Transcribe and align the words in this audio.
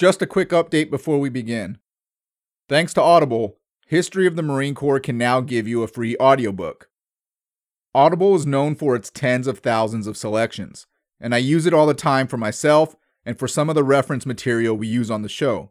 Just 0.00 0.22
a 0.22 0.26
quick 0.26 0.48
update 0.48 0.88
before 0.88 1.18
we 1.20 1.28
begin. 1.28 1.76
Thanks 2.70 2.94
to 2.94 3.02
Audible, 3.02 3.58
History 3.86 4.26
of 4.26 4.34
the 4.34 4.42
Marine 4.42 4.74
Corps 4.74 4.98
can 4.98 5.18
now 5.18 5.42
give 5.42 5.68
you 5.68 5.82
a 5.82 5.86
free 5.86 6.16
audiobook. 6.18 6.88
Audible 7.94 8.34
is 8.34 8.46
known 8.46 8.76
for 8.76 8.96
its 8.96 9.10
tens 9.10 9.46
of 9.46 9.58
thousands 9.58 10.06
of 10.06 10.16
selections, 10.16 10.86
and 11.20 11.34
I 11.34 11.38
use 11.38 11.66
it 11.66 11.74
all 11.74 11.84
the 11.84 11.92
time 11.92 12.28
for 12.28 12.38
myself 12.38 12.96
and 13.26 13.38
for 13.38 13.46
some 13.46 13.68
of 13.68 13.74
the 13.74 13.84
reference 13.84 14.24
material 14.24 14.74
we 14.74 14.88
use 14.88 15.10
on 15.10 15.20
the 15.20 15.28
show. 15.28 15.70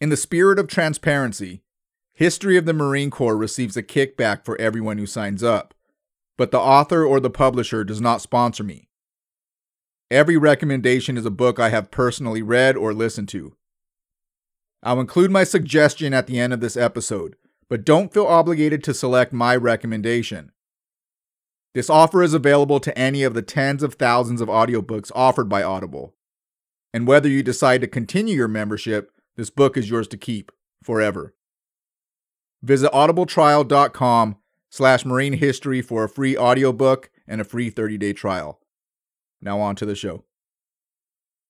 In 0.00 0.10
the 0.10 0.16
spirit 0.16 0.60
of 0.60 0.68
transparency, 0.68 1.64
History 2.12 2.56
of 2.56 2.64
the 2.64 2.72
Marine 2.72 3.10
Corps 3.10 3.36
receives 3.36 3.76
a 3.76 3.82
kickback 3.82 4.44
for 4.44 4.56
everyone 4.60 4.98
who 4.98 5.06
signs 5.06 5.42
up, 5.42 5.74
but 6.38 6.52
the 6.52 6.60
author 6.60 7.04
or 7.04 7.18
the 7.18 7.28
publisher 7.28 7.82
does 7.82 8.00
not 8.00 8.22
sponsor 8.22 8.62
me. 8.62 8.88
Every 10.10 10.36
recommendation 10.36 11.16
is 11.16 11.24
a 11.24 11.30
book 11.30 11.58
I 11.58 11.70
have 11.70 11.90
personally 11.90 12.42
read 12.42 12.76
or 12.76 12.92
listened 12.92 13.28
to. 13.30 13.56
I'll 14.82 15.00
include 15.00 15.30
my 15.30 15.44
suggestion 15.44 16.12
at 16.12 16.26
the 16.26 16.38
end 16.38 16.52
of 16.52 16.60
this 16.60 16.76
episode, 16.76 17.36
but 17.70 17.84
don't 17.84 18.12
feel 18.12 18.26
obligated 18.26 18.84
to 18.84 18.94
select 18.94 19.32
my 19.32 19.56
recommendation. 19.56 20.52
This 21.74 21.88
offer 21.88 22.22
is 22.22 22.34
available 22.34 22.80
to 22.80 22.96
any 22.96 23.22
of 23.22 23.34
the 23.34 23.42
tens 23.42 23.82
of 23.82 23.94
thousands 23.94 24.40
of 24.40 24.48
audiobooks 24.48 25.10
offered 25.14 25.48
by 25.48 25.62
Audible. 25.62 26.14
And 26.92 27.06
whether 27.06 27.28
you 27.28 27.42
decide 27.42 27.80
to 27.80 27.88
continue 27.88 28.36
your 28.36 28.46
membership, 28.46 29.10
this 29.36 29.50
book 29.50 29.76
is 29.76 29.90
yours 29.90 30.06
to 30.08 30.16
keep 30.16 30.52
forever. 30.82 31.34
Visit 32.62 32.92
audibletrial.com 32.92 34.36
slash 34.70 35.04
marine 35.04 35.32
history 35.32 35.82
for 35.82 36.04
a 36.04 36.08
free 36.08 36.36
audiobook 36.36 37.10
and 37.26 37.40
a 37.40 37.44
free 37.44 37.70
30-day 37.70 38.12
trial. 38.12 38.60
Now 39.44 39.60
on 39.60 39.76
to 39.76 39.84
the 39.84 39.94
show. 39.94 40.24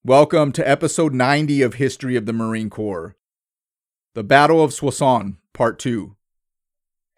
Welcome 0.05 0.51
to 0.53 0.69
episode 0.69 1.15
90 1.15 1.63
of 1.63 1.75
History 1.75 2.17
of 2.17 2.27
the 2.27 2.33
Marine 2.33 2.69
Corps. 2.69 3.15
The 4.17 4.25
Battle 4.25 4.65
of 4.65 4.75
Soissons, 4.75 5.37
Part 5.53 5.79
2. 5.79 6.17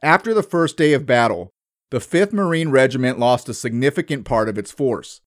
After 0.03 0.35
the 0.35 0.43
first 0.43 0.77
day 0.77 0.93
of 0.93 1.07
battle, 1.07 1.55
the 1.91 1.99
5th 1.99 2.35
Marine 2.35 2.69
Regiment 2.69 3.19
lost 3.19 3.49
a 3.49 3.55
significant 3.55 4.27
part 4.27 4.51
of 4.51 4.59
its 4.59 4.71
force. 4.71 5.23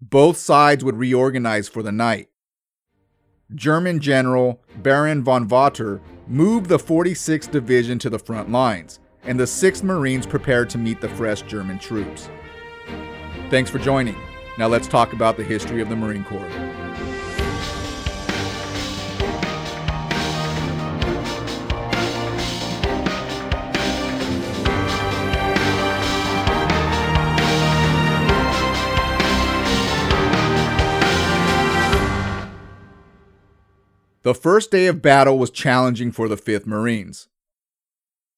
Both 0.00 0.38
sides 0.38 0.82
would 0.82 0.96
reorganize 0.96 1.68
for 1.68 1.82
the 1.82 1.92
night. 1.92 2.30
German 3.54 4.00
General 4.00 4.62
Baron 4.78 5.22
von 5.22 5.46
Watter 5.50 6.00
moved 6.26 6.70
the 6.70 6.78
46th 6.78 7.50
Division 7.50 7.98
to 7.98 8.08
the 8.08 8.18
front 8.18 8.50
lines, 8.50 9.00
and 9.24 9.38
the 9.38 9.44
6th 9.44 9.82
Marines 9.82 10.26
prepared 10.26 10.70
to 10.70 10.78
meet 10.78 11.02
the 11.02 11.10
fresh 11.10 11.42
German 11.42 11.78
troops. 11.78 12.30
Thanks 13.50 13.68
for 13.68 13.78
joining. 13.78 14.16
Now 14.58 14.68
let's 14.68 14.86
talk 14.86 15.14
about 15.14 15.38
the 15.38 15.44
history 15.44 15.80
of 15.80 15.88
the 15.88 15.96
Marine 15.96 16.24
Corps. 16.24 16.46
The 34.22 34.34
first 34.34 34.70
day 34.70 34.86
of 34.86 35.02
battle 35.02 35.38
was 35.38 35.50
challenging 35.50 36.12
for 36.12 36.28
the 36.28 36.36
5th 36.36 36.66
Marines. 36.66 37.28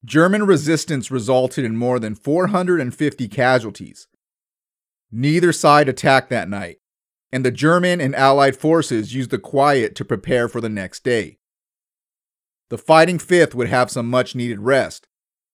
German 0.03 0.45
resistance 0.45 1.11
resulted 1.11 1.65
in 1.65 1.75
more 1.75 1.99
than 1.99 2.15
450 2.15 3.27
casualties. 3.27 4.07
Neither 5.11 5.53
side 5.53 5.87
attacked 5.87 6.29
that 6.29 6.49
night, 6.49 6.79
and 7.31 7.45
the 7.45 7.51
German 7.51 8.01
and 8.01 8.15
Allied 8.15 8.55
forces 8.55 9.13
used 9.13 9.29
the 9.29 9.39
quiet 9.39 9.95
to 9.95 10.05
prepare 10.05 10.47
for 10.47 10.61
the 10.61 10.69
next 10.69 11.03
day. 11.03 11.39
The 12.69 12.77
fighting 12.77 13.19
5th 13.19 13.53
would 13.53 13.67
have 13.67 13.91
some 13.91 14.09
much 14.09 14.35
needed 14.35 14.59
rest, 14.59 15.07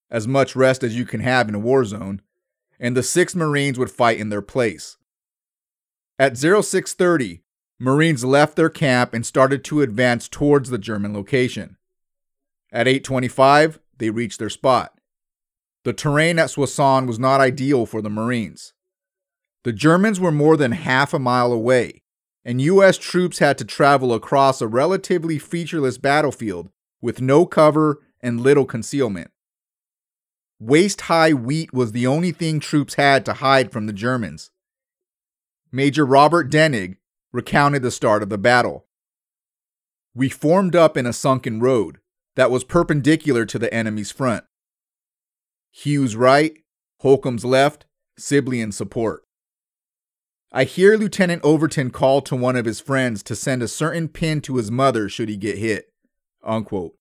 as 0.10 0.28
much 0.28 0.56
rest 0.56 0.84
as 0.84 0.96
you 0.96 1.06
can 1.06 1.20
have 1.20 1.50
in 1.50 1.56
a 1.56 1.59
war 1.59 1.84
zone, 1.86 2.22
and 2.80 2.96
the 2.96 3.02
6th 3.02 3.36
Marines 3.36 3.78
would 3.78 3.92
fight 3.92 4.20
in 4.20 4.30
their 4.30 4.42
place. 4.42 4.98
At 6.18 6.38
0630, 6.38 7.44
Marines 7.80 8.24
left 8.24 8.56
their 8.56 8.70
camp 8.70 9.14
and 9.14 9.25
started 9.25 9.64
to 9.66 9.81
advance 9.81 10.28
towards 10.28 10.70
the 10.70 10.78
German 10.78 11.14
location. 11.14 11.78
At 12.72 12.88
8:25, 12.88 13.80
they 13.98 14.12
reached 14.12 14.40
their 14.40 14.50
spot. 14.50 15.00
The 15.84 15.94
terrain 15.94 16.38
at 16.38 16.52
Soissons 16.52 17.08
was 17.08 17.18
not 17.18 17.42
ideal 17.42 17.86
for 17.86 18.02
the 18.02 18.09
Marines. 18.09 18.74
The 19.64 19.74
Germans 19.74 20.20
were 20.20 20.32
more 20.32 20.58
than 20.58 20.72
half 20.72 21.14
a 21.14 21.20
mile 21.20 21.52
away, 21.52 22.02
and 22.44 22.62
US 22.62 22.98
troops 22.98 23.40
had 23.40 23.58
to 23.60 23.66
travel 23.66 24.14
across 24.14 24.62
a 24.62 24.68
relatively 24.68 25.38
featureless 25.38 25.98
battlefield 25.98 26.70
with 27.02 27.22
no 27.22 27.46
cover 27.46 28.02
and 28.22 28.42
little 28.42 28.66
concealment. 28.66 29.32
Waist 30.60 31.02
high 31.02 31.34
wheat 31.34 31.74
was 31.74 31.92
the 31.92 32.08
only 32.08 32.32
thing 32.32 32.60
troops 32.60 32.96
had 32.96 33.26
to 33.26 33.34
hide 33.34 33.72
from 33.72 33.88
the 33.88 33.94
Germans. 33.94 34.52
Major 35.72 36.06
Robert 36.06 36.52
Denig, 36.52 36.98
recounted 37.32 37.82
the 37.82 37.92
start 37.92 38.22
of 38.22 38.30
the 38.30 38.38
battle. 38.38 38.86
We 40.14 40.30
formed 40.30 40.76
up 40.76 40.98
in 40.98 41.06
a 41.06 41.14
sunken 41.14 41.60
road 41.60 42.00
that 42.36 42.52
was 42.52 42.64
perpendicular 42.64 43.46
to 43.46 43.58
the 43.58 43.74
enemy's 43.74 44.12
front. 44.12 44.44
Hughes 45.72 46.16
right, 46.16 46.54
Holcomb's 47.00 47.46
left, 47.46 47.86
Sibley 48.18 48.60
in 48.60 48.72
support. 48.72 49.24
I 50.51 50.66
hear 50.66 50.97
Lieutenant 50.97 51.41
Overton 51.44 51.91
call 51.91 52.22
to 52.23 52.35
one 52.35 52.56
of 52.56 52.66
his 52.66 52.81
friends 52.81 53.23
to 53.23 53.35
send 53.35 53.63
a 53.63 53.67
certain 53.67 54.09
pin 54.09 54.41
to 54.41 54.57
his 54.57 54.69
mother 54.69 55.07
should 55.07 55.29
he 55.29 55.38
get 55.38 55.57
hit. 55.57 55.94
Unquote. 56.44 56.95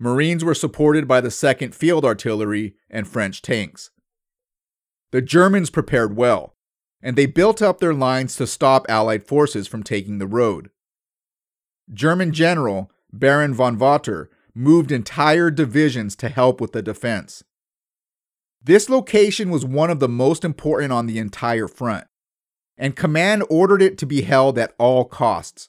Marines 0.00 0.44
were 0.44 0.54
supported 0.54 1.06
by 1.06 1.20
the 1.20 1.28
2nd 1.28 1.74
Field 1.74 2.04
Artillery 2.04 2.74
and 2.90 3.06
French 3.06 3.42
tanks. 3.42 3.90
The 5.12 5.22
Germans 5.22 5.70
prepared 5.70 6.16
well 6.16 6.56
and 7.02 7.14
they 7.16 7.26
built 7.26 7.62
up 7.62 7.78
their 7.78 7.94
lines 7.94 8.36
to 8.36 8.46
stop 8.46 8.84
Allied 8.88 9.24
forces 9.24 9.68
from 9.68 9.82
taking 9.84 10.18
the 10.18 10.26
road. 10.26 10.70
German 11.92 12.32
General 12.32 12.90
Baron 13.12 13.54
von 13.54 13.78
Watter 13.78 14.26
moved 14.54 14.90
entire 14.90 15.50
divisions 15.50 16.16
to 16.16 16.28
help 16.28 16.60
with 16.60 16.72
the 16.72 16.82
defense. 16.82 17.44
This 18.62 18.88
location 18.90 19.50
was 19.50 19.64
one 19.64 19.90
of 19.90 20.00
the 20.00 20.08
most 20.08 20.44
important 20.44 20.92
on 20.92 21.06
the 21.06 21.18
entire 21.18 21.68
front, 21.68 22.08
and 22.78 22.96
command 22.96 23.44
ordered 23.48 23.82
it 23.82 23.98
to 23.98 24.06
be 24.06 24.22
held 24.22 24.58
at 24.58 24.74
all 24.78 25.04
costs. 25.04 25.68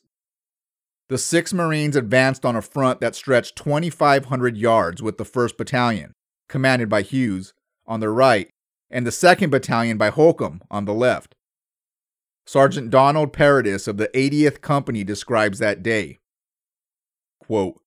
The 1.09 1.17
6 1.17 1.53
Marines 1.53 1.95
advanced 1.95 2.45
on 2.45 2.55
a 2.55 2.61
front 2.61 2.99
that 2.99 3.15
stretched 3.15 3.55
2,500 3.55 4.57
yards 4.57 5.01
with 5.01 5.17
the 5.17 5.23
1st 5.23 5.57
Battalion, 5.57 6.13
commanded 6.49 6.89
by 6.89 7.01
Hughes, 7.01 7.53
on 7.85 8.01
the 8.01 8.09
right, 8.09 8.49
and 8.91 9.05
the 9.05 9.11
2nd 9.11 9.49
Battalion 9.49 9.97
by 9.97 10.09
Holcomb 10.09 10.61
on 10.69 10.85
the 10.85 10.93
left. 10.93 11.33
Sergeant 12.45 12.89
Donald 12.89 13.31
Paradis 13.31 13.87
of 13.87 13.97
the 13.97 14.09
80th 14.09 14.61
Company 14.61 15.03
describes 15.03 15.59
that 15.59 15.83
day. 15.83 16.19
Quote, 17.39 17.79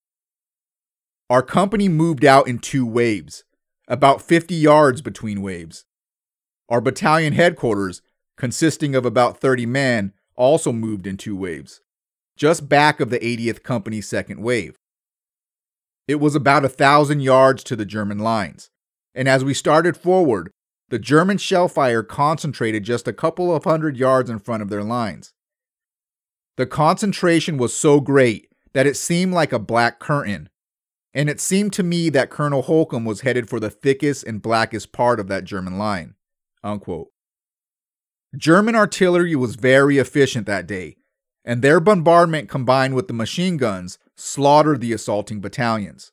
Our 1.29 1.43
company 1.43 1.89
moved 1.89 2.25
out 2.25 2.49
in 2.49 2.59
two 2.59 2.87
waves, 2.87 3.45
about 3.89 4.23
50 4.23 4.55
yards 4.55 5.03
between 5.03 5.43
waves. 5.43 5.85
Our 6.69 6.81
battalion 6.81 7.33
headquarters, 7.33 8.01
consisting 8.41 8.95
of 8.95 9.05
about 9.05 9.39
30 9.39 9.67
men, 9.67 10.15
also 10.35 10.73
moved 10.73 11.07
in 11.07 11.19
two 11.19 11.37
waves, 11.37 11.83
just 12.39 12.71
back 12.71 12.99
of 12.99 13.11
the 13.11 13.19
80th 13.19 13.63
Company's 13.63 14.09
second 14.09 14.43
wave. 14.43 14.79
It 16.09 16.15
was 16.15 16.35
about 16.35 16.65
a 16.65 16.71
thousand 16.71 17.21
yards 17.21 17.63
to 17.65 17.77
the 17.77 17.85
German 17.85 18.19
lines, 18.19 18.71
and 19.15 19.29
as 19.29 19.45
we 19.45 19.53
started 19.53 19.95
forward, 19.95 20.51
the 20.89 20.99
German 20.99 21.37
shell 21.37 21.69
fire 21.69 22.03
concentrated 22.03 22.83
just 22.83 23.07
a 23.07 23.13
couple 23.13 23.55
of 23.55 23.65
hundred 23.65 23.99
yards 23.99 24.31
in 24.31 24.39
front 24.39 24.63
of 24.63 24.71
their 24.71 24.83
lines. 24.83 25.35
The 26.57 26.67
concentration 26.67 27.59
was 27.59 27.77
so 27.77 28.01
great 28.01 28.49
that 28.73 28.87
it 28.87 28.97
seemed 28.97 29.35
like 29.35 29.53
a 29.53 29.59
black 29.59 29.99
curtain, 29.99 30.49
and 31.13 31.29
it 31.29 31.43
seemed 31.43 31.75
to 31.75 31.83
me 31.83 32.09
that 32.09 32.31
Colonel 32.31 32.63
Holcomb 32.63 33.05
was 33.05 33.21
headed 33.21 33.51
for 33.51 33.61
the 33.61 33.69
thickest 33.69 34.25
and 34.25 34.41
blackest 34.41 34.93
part 34.93 35.21
of 35.21 35.29
that 35.29 35.45
German 35.45 35.77
line. 35.77 36.15
Unquote. 36.65 37.09
German 38.37 38.77
artillery 38.77 39.35
was 39.35 39.57
very 39.57 39.99
efficient 39.99 40.47
that 40.47 40.67
day, 40.67 40.97
and 41.45 41.63
their 41.63 41.81
bombardment 41.81 42.49
combined 42.49 42.95
with 42.95 43.09
the 43.09 43.15
machine 43.15 43.57
guns 43.57 43.99
slaughtered 44.17 44.81
the 44.81 44.93
assaulting 44.93 45.41
battalions. 45.41 46.13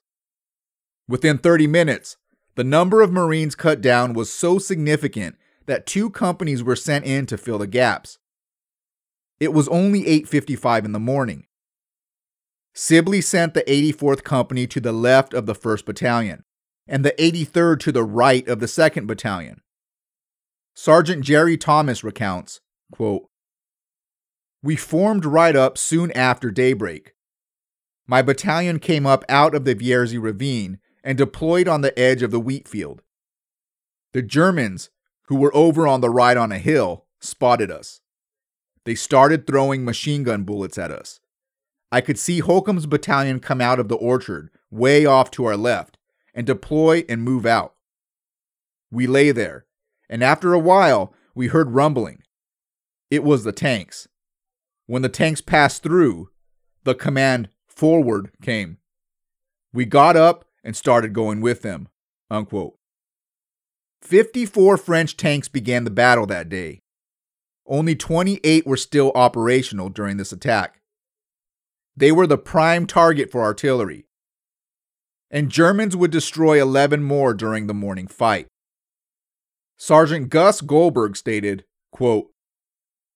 Within 1.07 1.37
30 1.37 1.67
minutes, 1.67 2.17
the 2.55 2.63
number 2.63 3.01
of 3.01 3.11
Marines 3.11 3.55
cut 3.55 3.81
down 3.81 4.13
was 4.13 4.33
so 4.33 4.57
significant 4.57 5.35
that 5.67 5.85
two 5.85 6.09
companies 6.09 6.63
were 6.63 6.75
sent 6.75 7.05
in 7.05 7.25
to 7.27 7.37
fill 7.37 7.59
the 7.59 7.67
gaps. 7.67 8.17
It 9.39 9.53
was 9.53 9.67
only 9.67 10.07
8:55 10.07 10.85
in 10.85 10.93
the 10.93 10.99
morning. 10.99 11.45
Sibley 12.73 13.21
sent 13.21 13.53
the 13.53 13.63
84th 13.69 14.23
Company 14.23 14.65
to 14.67 14.79
the 14.79 14.91
left 14.91 15.33
of 15.33 15.45
the 15.45 15.55
1st 15.55 15.85
Battalion 15.85 16.43
and 16.87 17.05
the 17.05 17.13
83rd 17.21 17.79
to 17.81 17.91
the 17.91 18.03
right 18.03 18.47
of 18.47 18.59
the 18.59 18.67
2nd 18.67 19.05
Battalion. 19.07 19.61
Sergeant 20.79 21.23
Jerry 21.23 21.57
Thomas 21.57 22.03
recounts, 22.03 22.61
quote, 22.91 23.27
We 24.61 24.75
formed 24.75 25.25
right 25.25 25.55
up 25.55 25.75
soon 25.75 26.11
after 26.11 26.51
daybreak. 26.51 27.15
My 28.05 28.21
battalion 28.21 28.77
came 28.77 29.07
up 29.07 29.25
out 29.27 29.55
of 29.55 29.65
the 29.65 29.73
Vierzy 29.73 30.21
ravine 30.21 30.77
and 31.03 31.17
deployed 31.17 31.67
on 31.67 31.81
the 31.81 31.97
edge 31.97 32.21
of 32.21 32.29
the 32.29 32.39
wheat 32.39 32.67
field. 32.67 33.01
The 34.13 34.21
Germans, 34.21 34.91
who 35.29 35.37
were 35.37 35.53
over 35.55 35.87
on 35.87 36.01
the 36.01 36.11
right 36.11 36.37
on 36.37 36.51
a 36.51 36.59
hill, 36.59 37.05
spotted 37.19 37.71
us. 37.71 38.01
They 38.85 38.93
started 38.93 39.47
throwing 39.47 39.83
machine 39.83 40.21
gun 40.21 40.43
bullets 40.43 40.77
at 40.77 40.91
us. 40.91 41.19
I 41.91 42.01
could 42.01 42.19
see 42.19 42.37
Holcomb's 42.37 42.85
battalion 42.85 43.39
come 43.39 43.61
out 43.61 43.79
of 43.79 43.87
the 43.87 43.95
orchard, 43.95 44.51
way 44.69 45.07
off 45.07 45.31
to 45.31 45.45
our 45.45 45.57
left, 45.57 45.97
and 46.35 46.45
deploy 46.45 47.03
and 47.09 47.23
move 47.23 47.47
out. 47.47 47.73
We 48.91 49.07
lay 49.07 49.31
there, 49.31 49.65
and 50.09 50.23
after 50.23 50.53
a 50.53 50.59
while, 50.59 51.13
we 51.35 51.47
heard 51.47 51.71
rumbling. 51.71 52.23
It 53.09 53.23
was 53.23 53.43
the 53.43 53.51
tanks. 53.51 54.07
When 54.85 55.01
the 55.01 55.09
tanks 55.09 55.41
passed 55.41 55.83
through, 55.83 56.29
the 56.83 56.95
command 56.95 57.49
forward 57.67 58.31
came. 58.41 58.77
We 59.73 59.85
got 59.85 60.15
up 60.15 60.45
and 60.63 60.75
started 60.75 61.13
going 61.13 61.41
with 61.41 61.61
them. 61.61 61.89
Unquote. 62.29 62.75
54 64.01 64.77
French 64.77 65.17
tanks 65.17 65.47
began 65.47 65.83
the 65.83 65.89
battle 65.89 66.25
that 66.27 66.49
day. 66.49 66.81
Only 67.65 67.95
28 67.95 68.65
were 68.65 68.77
still 68.77 69.11
operational 69.13 69.89
during 69.89 70.17
this 70.17 70.31
attack. 70.31 70.79
They 71.95 72.11
were 72.11 72.27
the 72.27 72.37
prime 72.37 72.85
target 72.85 73.31
for 73.31 73.41
artillery. 73.41 74.05
And 75.29 75.49
Germans 75.49 75.95
would 75.95 76.11
destroy 76.11 76.61
11 76.61 77.03
more 77.03 77.33
during 77.33 77.67
the 77.67 77.73
morning 77.73 78.07
fight. 78.07 78.47
Sergeant 79.77 80.29
Gus 80.29 80.61
Goldberg 80.61 81.15
stated, 81.15 81.63
quote, 81.91 82.31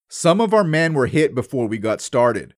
Some 0.08 0.40
of 0.40 0.54
our 0.54 0.64
men 0.64 0.94
were 0.94 1.08
hit 1.08 1.34
before 1.34 1.68
we 1.68 1.80
got 1.80 2.02
started. 2.02 2.54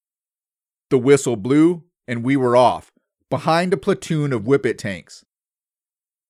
The 0.89 0.97
whistle 0.97 1.37
blew, 1.37 1.83
and 2.07 2.23
we 2.23 2.35
were 2.35 2.55
off, 2.55 2.91
behind 3.29 3.73
a 3.73 3.77
platoon 3.77 4.33
of 4.33 4.43
Whippet 4.43 4.77
tanks. 4.77 5.23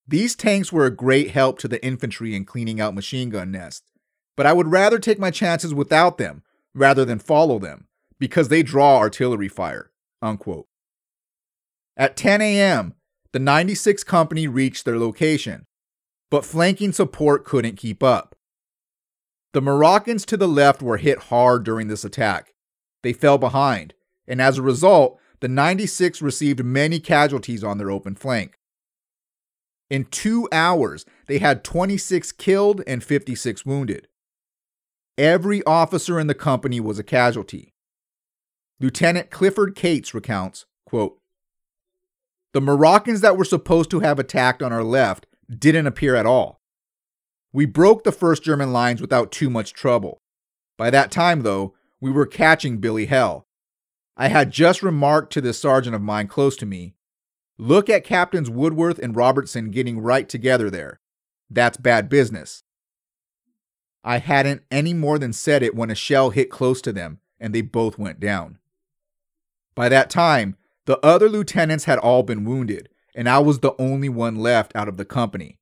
These 0.08 0.36
tanks 0.36 0.72
were 0.72 0.86
a 0.86 0.96
great 0.96 1.32
help 1.32 1.58
to 1.60 1.68
the 1.68 1.84
infantry 1.84 2.36
in 2.36 2.46
cleaning 2.46 2.80
out 2.80 2.94
machine 2.94 3.30
gun 3.30 3.52
nests, 3.52 3.92
but 4.38 4.46
I 4.46 4.54
would 4.54 4.68
rather 4.68 5.00
take 5.00 5.20
my 5.20 5.32
chances 5.32 5.74
without 5.74 6.18
them 6.18 6.44
rather 6.76 7.06
than 7.06 7.20
follow 7.20 7.58
them 7.58 7.88
because 8.20 8.50
they 8.50 8.64
draw 8.64 8.98
artillery 8.98 9.48
fire. 9.48 9.92
Unquote. 10.22 10.68
At 11.98 12.16
10 12.16 12.42
a.m., 12.42 12.94
the 13.32 13.40
96th 13.40 14.06
Company 14.06 14.48
reached 14.48 14.86
their 14.86 15.00
location, 15.00 15.66
but 16.34 16.44
flanking 16.44 16.92
support 16.92 17.46
couldn't 17.46 17.76
keep 17.76 18.02
up. 18.02 18.36
The 19.54 19.62
Moroccans 19.62 20.26
to 20.26 20.36
the 20.36 20.48
left 20.48 20.82
were 20.82 20.98
hit 20.98 21.26
hard 21.30 21.64
during 21.64 21.90
this 21.90 22.04
attack. 22.04 22.56
They 23.04 23.14
fell 23.14 23.38
behind, 23.38 23.94
and 24.28 24.42
as 24.42 24.58
a 24.58 24.64
result, 24.64 25.20
the 25.42 25.48
96 25.48 26.24
received 26.24 26.66
many 26.66 27.00
casualties 27.00 27.64
on 27.64 27.78
their 27.78 27.92
open 27.92 28.16
flank. 28.16 28.58
In 29.92 30.06
two 30.06 30.50
hours, 30.52 31.06
they 31.28 31.38
had 31.38 31.64
26 31.64 32.32
killed 32.32 32.82
and 32.88 33.04
56 33.04 33.64
wounded. 33.64 34.08
Every 35.20 35.64
officer 35.66 36.20
in 36.20 36.26
the 36.26 36.34
company 36.34 36.80
was 36.80 36.98
a 36.98 37.04
casualty. 37.04 37.76
Lieutenant 38.80 39.30
Clifford 39.30 39.76
Cates 39.76 40.16
recounts, 40.16 40.66
quote, 40.84 41.20
The 42.54 42.62
Moroccans 42.62 43.22
that 43.22 43.38
were 43.38 43.46
supposed 43.46 43.92
to 43.92 44.00
have 44.00 44.18
attacked 44.18 44.64
on 44.64 44.74
our 44.74 44.84
left 44.84 45.28
didn't 45.50 45.88
appear 45.88 46.16
at 46.16 46.26
all. 46.26 46.62
We 47.52 47.66
broke 47.66 48.04
the 48.04 48.12
first 48.12 48.44
German 48.44 48.74
lines 48.74 49.02
without 49.02 49.32
too 49.32 49.50
much 49.50 49.74
trouble. 49.74 50.22
By 50.78 50.90
that 50.90 51.12
time, 51.12 51.42
though, 51.42 51.76
we 52.02 52.12
were 52.12 52.26
catching 52.26 52.78
Billy 52.78 53.06
Hell. 53.06 53.46
I 54.18 54.28
had 54.28 54.52
just 54.52 54.84
remarked 54.84 55.32
to 55.34 55.42
this 55.42 55.60
sergeant 55.60 55.96
of 55.96 56.02
mine 56.02 56.28
close 56.28 56.56
to 56.58 56.66
me 56.66 56.96
Look 57.58 57.90
at 57.90 58.04
Captains 58.04 58.50
Woodworth 58.50 58.98
and 59.00 59.16
Robertson 59.16 59.70
getting 59.70 60.00
right 60.00 60.28
together 60.28 60.70
there. 60.70 61.00
That's 61.50 61.78
bad 61.78 62.10
business. 62.10 62.64
I 64.04 64.18
hadn't 64.18 64.64
any 64.72 64.94
more 64.94 65.20
than 65.20 65.34
said 65.34 65.62
it 65.64 65.76
when 65.76 65.92
a 65.92 65.96
shell 65.96 66.32
hit 66.32 66.50
close 66.50 66.82
to 66.82 66.92
them 66.92 67.20
and 67.40 67.54
they 67.54 67.62
both 67.62 68.00
went 68.00 68.20
down. 68.20 68.58
By 69.76 69.88
that 69.90 70.10
time, 70.10 70.56
the 70.86 71.00
other 71.06 71.30
lieutenants 71.30 71.86
had 71.86 72.00
all 72.00 72.24
been 72.24 72.44
wounded, 72.44 72.90
and 73.16 73.30
I 73.30 73.40
was 73.40 73.60
the 73.60 73.74
only 73.80 74.10
one 74.10 74.36
left 74.36 74.76
out 74.76 74.88
of 74.88 74.98
the 74.98 75.06
company. 75.06 75.60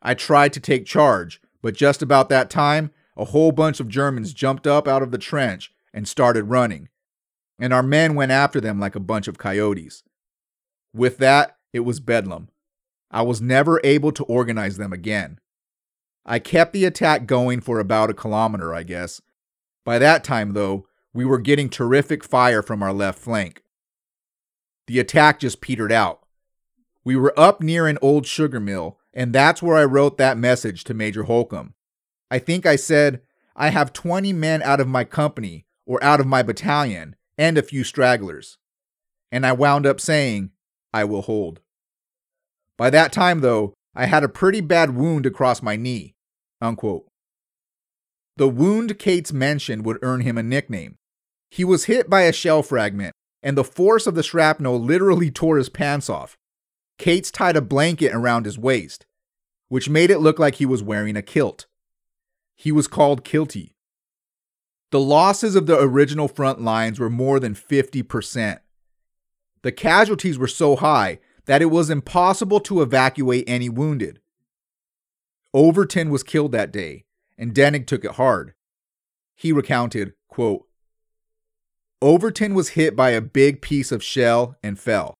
I 0.00 0.14
tried 0.14 0.52
to 0.54 0.60
take 0.60 0.86
charge, 0.86 1.40
but 1.62 1.74
just 1.74 2.02
about 2.02 2.28
that 2.28 2.50
time, 2.50 2.90
a 3.16 3.26
whole 3.26 3.52
bunch 3.52 3.80
of 3.80 3.88
Germans 3.88 4.32
jumped 4.32 4.66
up 4.66 4.86
out 4.86 5.02
of 5.02 5.10
the 5.10 5.18
trench 5.18 5.72
and 5.92 6.06
started 6.06 6.44
running, 6.44 6.88
and 7.58 7.72
our 7.72 7.82
men 7.82 8.14
went 8.14 8.32
after 8.32 8.60
them 8.60 8.78
like 8.78 8.94
a 8.94 9.00
bunch 9.00 9.26
of 9.26 9.38
coyotes. 9.38 10.04
With 10.94 11.18
that, 11.18 11.56
it 11.72 11.80
was 11.80 12.00
bedlam. 12.00 12.48
I 13.10 13.22
was 13.22 13.40
never 13.40 13.80
able 13.82 14.12
to 14.12 14.24
organize 14.24 14.76
them 14.76 14.92
again. 14.92 15.40
I 16.24 16.38
kept 16.38 16.72
the 16.72 16.84
attack 16.84 17.26
going 17.26 17.60
for 17.60 17.80
about 17.80 18.10
a 18.10 18.14
kilometer, 18.14 18.74
I 18.74 18.82
guess. 18.82 19.20
By 19.84 19.98
that 19.98 20.24
time, 20.24 20.52
though, 20.52 20.86
we 21.14 21.24
were 21.24 21.38
getting 21.38 21.70
terrific 21.70 22.22
fire 22.22 22.62
from 22.62 22.82
our 22.82 22.92
left 22.92 23.18
flank. 23.18 23.62
The 24.86 25.00
attack 25.00 25.40
just 25.40 25.60
petered 25.60 25.90
out. 25.92 26.20
We 27.08 27.16
were 27.16 27.32
up 27.40 27.62
near 27.62 27.86
an 27.86 27.96
old 28.02 28.26
sugar 28.26 28.60
mill, 28.60 28.98
and 29.14 29.32
that's 29.32 29.62
where 29.62 29.78
I 29.78 29.84
wrote 29.86 30.18
that 30.18 30.36
message 30.36 30.84
to 30.84 30.92
Major 30.92 31.22
Holcomb. 31.22 31.72
I 32.30 32.38
think 32.38 32.66
I 32.66 32.76
said, 32.76 33.22
I 33.56 33.70
have 33.70 33.94
20 33.94 34.34
men 34.34 34.60
out 34.60 34.78
of 34.78 34.88
my 34.88 35.04
company, 35.04 35.64
or 35.86 36.04
out 36.04 36.20
of 36.20 36.26
my 36.26 36.42
battalion, 36.42 37.16
and 37.38 37.56
a 37.56 37.62
few 37.62 37.82
stragglers. 37.82 38.58
And 39.32 39.46
I 39.46 39.52
wound 39.52 39.86
up 39.86 40.02
saying, 40.02 40.50
I 40.92 41.04
will 41.04 41.22
hold. 41.22 41.60
By 42.76 42.90
that 42.90 43.10
time, 43.10 43.40
though, 43.40 43.72
I 43.94 44.04
had 44.04 44.22
a 44.22 44.28
pretty 44.28 44.60
bad 44.60 44.94
wound 44.94 45.24
across 45.24 45.62
my 45.62 45.76
knee. 45.76 46.14
Unquote. 46.60 47.06
The 48.36 48.48
wound 48.48 48.98
Cates 48.98 49.32
mentioned 49.32 49.86
would 49.86 49.98
earn 50.02 50.20
him 50.20 50.36
a 50.36 50.42
nickname. 50.42 50.96
He 51.50 51.64
was 51.64 51.84
hit 51.84 52.10
by 52.10 52.24
a 52.24 52.34
shell 52.34 52.62
fragment, 52.62 53.14
and 53.42 53.56
the 53.56 53.64
force 53.64 54.06
of 54.06 54.14
the 54.14 54.22
shrapnel 54.22 54.78
literally 54.78 55.30
tore 55.30 55.56
his 55.56 55.70
pants 55.70 56.10
off. 56.10 56.36
Cates 56.98 57.30
tied 57.30 57.56
a 57.56 57.62
blanket 57.62 58.12
around 58.12 58.44
his 58.44 58.58
waist, 58.58 59.06
which 59.68 59.88
made 59.88 60.10
it 60.10 60.18
look 60.18 60.38
like 60.38 60.56
he 60.56 60.66
was 60.66 60.82
wearing 60.82 61.16
a 61.16 61.22
kilt. 61.22 61.66
He 62.56 62.72
was 62.72 62.88
called 62.88 63.24
Kilty. 63.24 63.74
The 64.90 65.00
losses 65.00 65.54
of 65.54 65.66
the 65.66 65.78
original 65.78 66.28
front 66.28 66.60
lines 66.60 66.98
were 66.98 67.10
more 67.10 67.38
than 67.38 67.54
50%. 67.54 68.58
The 69.62 69.72
casualties 69.72 70.38
were 70.38 70.48
so 70.48 70.76
high 70.76 71.20
that 71.44 71.62
it 71.62 71.66
was 71.66 71.88
impossible 71.90 72.60
to 72.60 72.82
evacuate 72.82 73.44
any 73.46 73.68
wounded. 73.68 74.20
Overton 75.54 76.10
was 76.10 76.22
killed 76.22 76.52
that 76.52 76.72
day, 76.72 77.04
and 77.36 77.54
Denig 77.54 77.86
took 77.86 78.04
it 78.04 78.12
hard. 78.12 78.54
He 79.34 79.52
recounted, 79.52 80.14
quote, 80.28 80.66
Overton 82.00 82.54
was 82.54 82.70
hit 82.70 82.94
by 82.94 83.10
a 83.10 83.20
big 83.20 83.60
piece 83.60 83.92
of 83.92 84.02
shell 84.02 84.56
and 84.62 84.78
fell. 84.78 85.14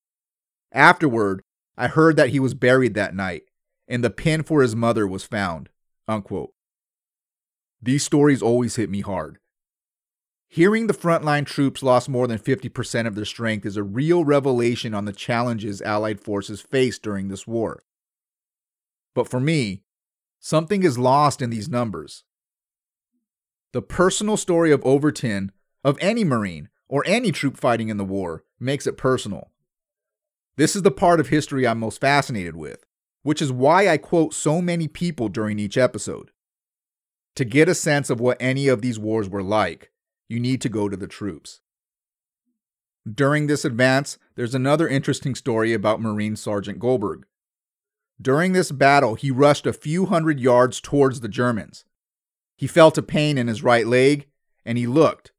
Afterward, 0.72 1.42
I 1.78 1.86
heard 1.86 2.16
that 2.16 2.30
he 2.30 2.40
was 2.40 2.54
buried 2.54 2.94
that 2.94 3.14
night, 3.14 3.44
and 3.86 4.02
the 4.02 4.10
pin 4.10 4.42
for 4.42 4.62
his 4.62 4.74
mother 4.74 5.06
was 5.06 5.22
found. 5.22 5.68
Unquote. 6.08 6.52
These 7.80 8.02
stories 8.02 8.42
always 8.42 8.74
hit 8.74 8.90
me 8.90 9.00
hard. 9.00 9.38
Hearing 10.48 10.88
the 10.88 10.94
frontline 10.94 11.46
troops 11.46 11.80
lost 11.82 12.08
more 12.08 12.26
than 12.26 12.40
50% 12.40 13.06
of 13.06 13.14
their 13.14 13.24
strength 13.24 13.64
is 13.64 13.76
a 13.76 13.84
real 13.84 14.24
revelation 14.24 14.92
on 14.92 15.04
the 15.04 15.12
challenges 15.12 15.80
Allied 15.80 16.20
forces 16.20 16.60
faced 16.60 17.02
during 17.02 17.28
this 17.28 17.46
war. 17.46 17.84
But 19.14 19.28
for 19.28 19.38
me, 19.38 19.84
something 20.40 20.82
is 20.82 20.98
lost 20.98 21.40
in 21.40 21.50
these 21.50 21.68
numbers. 21.68 22.24
The 23.72 23.82
personal 23.82 24.36
story 24.36 24.72
of 24.72 24.84
Overton, 24.84 25.52
of 25.84 25.96
any 26.00 26.24
Marine, 26.24 26.70
or 26.88 27.04
any 27.06 27.30
troop 27.30 27.56
fighting 27.56 27.88
in 27.88 27.98
the 27.98 28.04
war, 28.04 28.42
makes 28.58 28.86
it 28.86 28.96
personal. 28.96 29.52
This 30.58 30.74
is 30.74 30.82
the 30.82 30.90
part 30.90 31.20
of 31.20 31.28
history 31.28 31.68
I'm 31.68 31.78
most 31.78 32.00
fascinated 32.00 32.56
with, 32.56 32.84
which 33.22 33.40
is 33.40 33.52
why 33.52 33.86
I 33.86 33.96
quote 33.96 34.34
so 34.34 34.60
many 34.60 34.88
people 34.88 35.28
during 35.28 35.60
each 35.60 35.78
episode. 35.78 36.32
To 37.36 37.44
get 37.44 37.68
a 37.68 37.76
sense 37.76 38.10
of 38.10 38.18
what 38.18 38.38
any 38.40 38.66
of 38.66 38.82
these 38.82 38.98
wars 38.98 39.28
were 39.28 39.42
like, 39.42 39.92
you 40.28 40.40
need 40.40 40.60
to 40.62 40.68
go 40.68 40.88
to 40.88 40.96
the 40.96 41.06
troops. 41.06 41.60
During 43.08 43.46
this 43.46 43.64
advance, 43.64 44.18
there's 44.34 44.54
another 44.54 44.88
interesting 44.88 45.36
story 45.36 45.72
about 45.72 46.00
Marine 46.00 46.34
Sergeant 46.34 46.80
Goldberg. 46.80 47.24
During 48.20 48.52
this 48.52 48.72
battle, 48.72 49.14
he 49.14 49.30
rushed 49.30 49.64
a 49.64 49.72
few 49.72 50.06
hundred 50.06 50.40
yards 50.40 50.80
towards 50.80 51.20
the 51.20 51.28
Germans. 51.28 51.84
He 52.56 52.66
felt 52.66 52.98
a 52.98 53.02
pain 53.02 53.38
in 53.38 53.46
his 53.46 53.62
right 53.62 53.86
leg, 53.86 54.26
and 54.64 54.76
he 54.76 54.88
looked. 54.88 55.30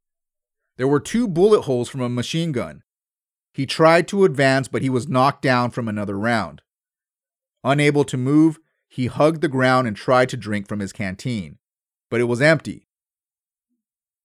There 0.77 0.87
were 0.87 1.01
two 1.01 1.27
bullet 1.27 1.63
holes 1.63 1.89
from 1.89 1.99
a 1.99 2.07
machine 2.07 2.53
gun. 2.53 2.83
He 3.59 3.65
tried 3.65 4.07
to 4.07 4.23
advance, 4.23 4.69
but 4.69 4.81
he 4.81 4.89
was 4.89 5.09
knocked 5.09 5.41
down 5.41 5.71
from 5.71 5.89
another 5.89 6.17
round. 6.17 6.61
Unable 7.61 8.05
to 8.05 8.15
move, 8.15 8.57
he 8.87 9.07
hugged 9.07 9.41
the 9.41 9.49
ground 9.49 9.85
and 9.85 9.97
tried 9.97 10.29
to 10.29 10.37
drink 10.37 10.65
from 10.65 10.79
his 10.79 10.93
canteen, 10.93 11.57
but 12.09 12.21
it 12.21 12.29
was 12.29 12.41
empty. 12.41 12.87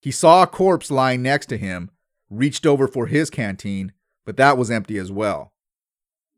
He 0.00 0.12
saw 0.12 0.44
a 0.44 0.46
corpse 0.46 0.88
lying 0.88 1.20
next 1.20 1.46
to 1.46 1.56
him, 1.56 1.90
reached 2.30 2.64
over 2.64 2.86
for 2.86 3.06
his 3.08 3.28
canteen, 3.28 3.92
but 4.24 4.36
that 4.36 4.56
was 4.56 4.70
empty 4.70 4.98
as 4.98 5.10
well. 5.10 5.52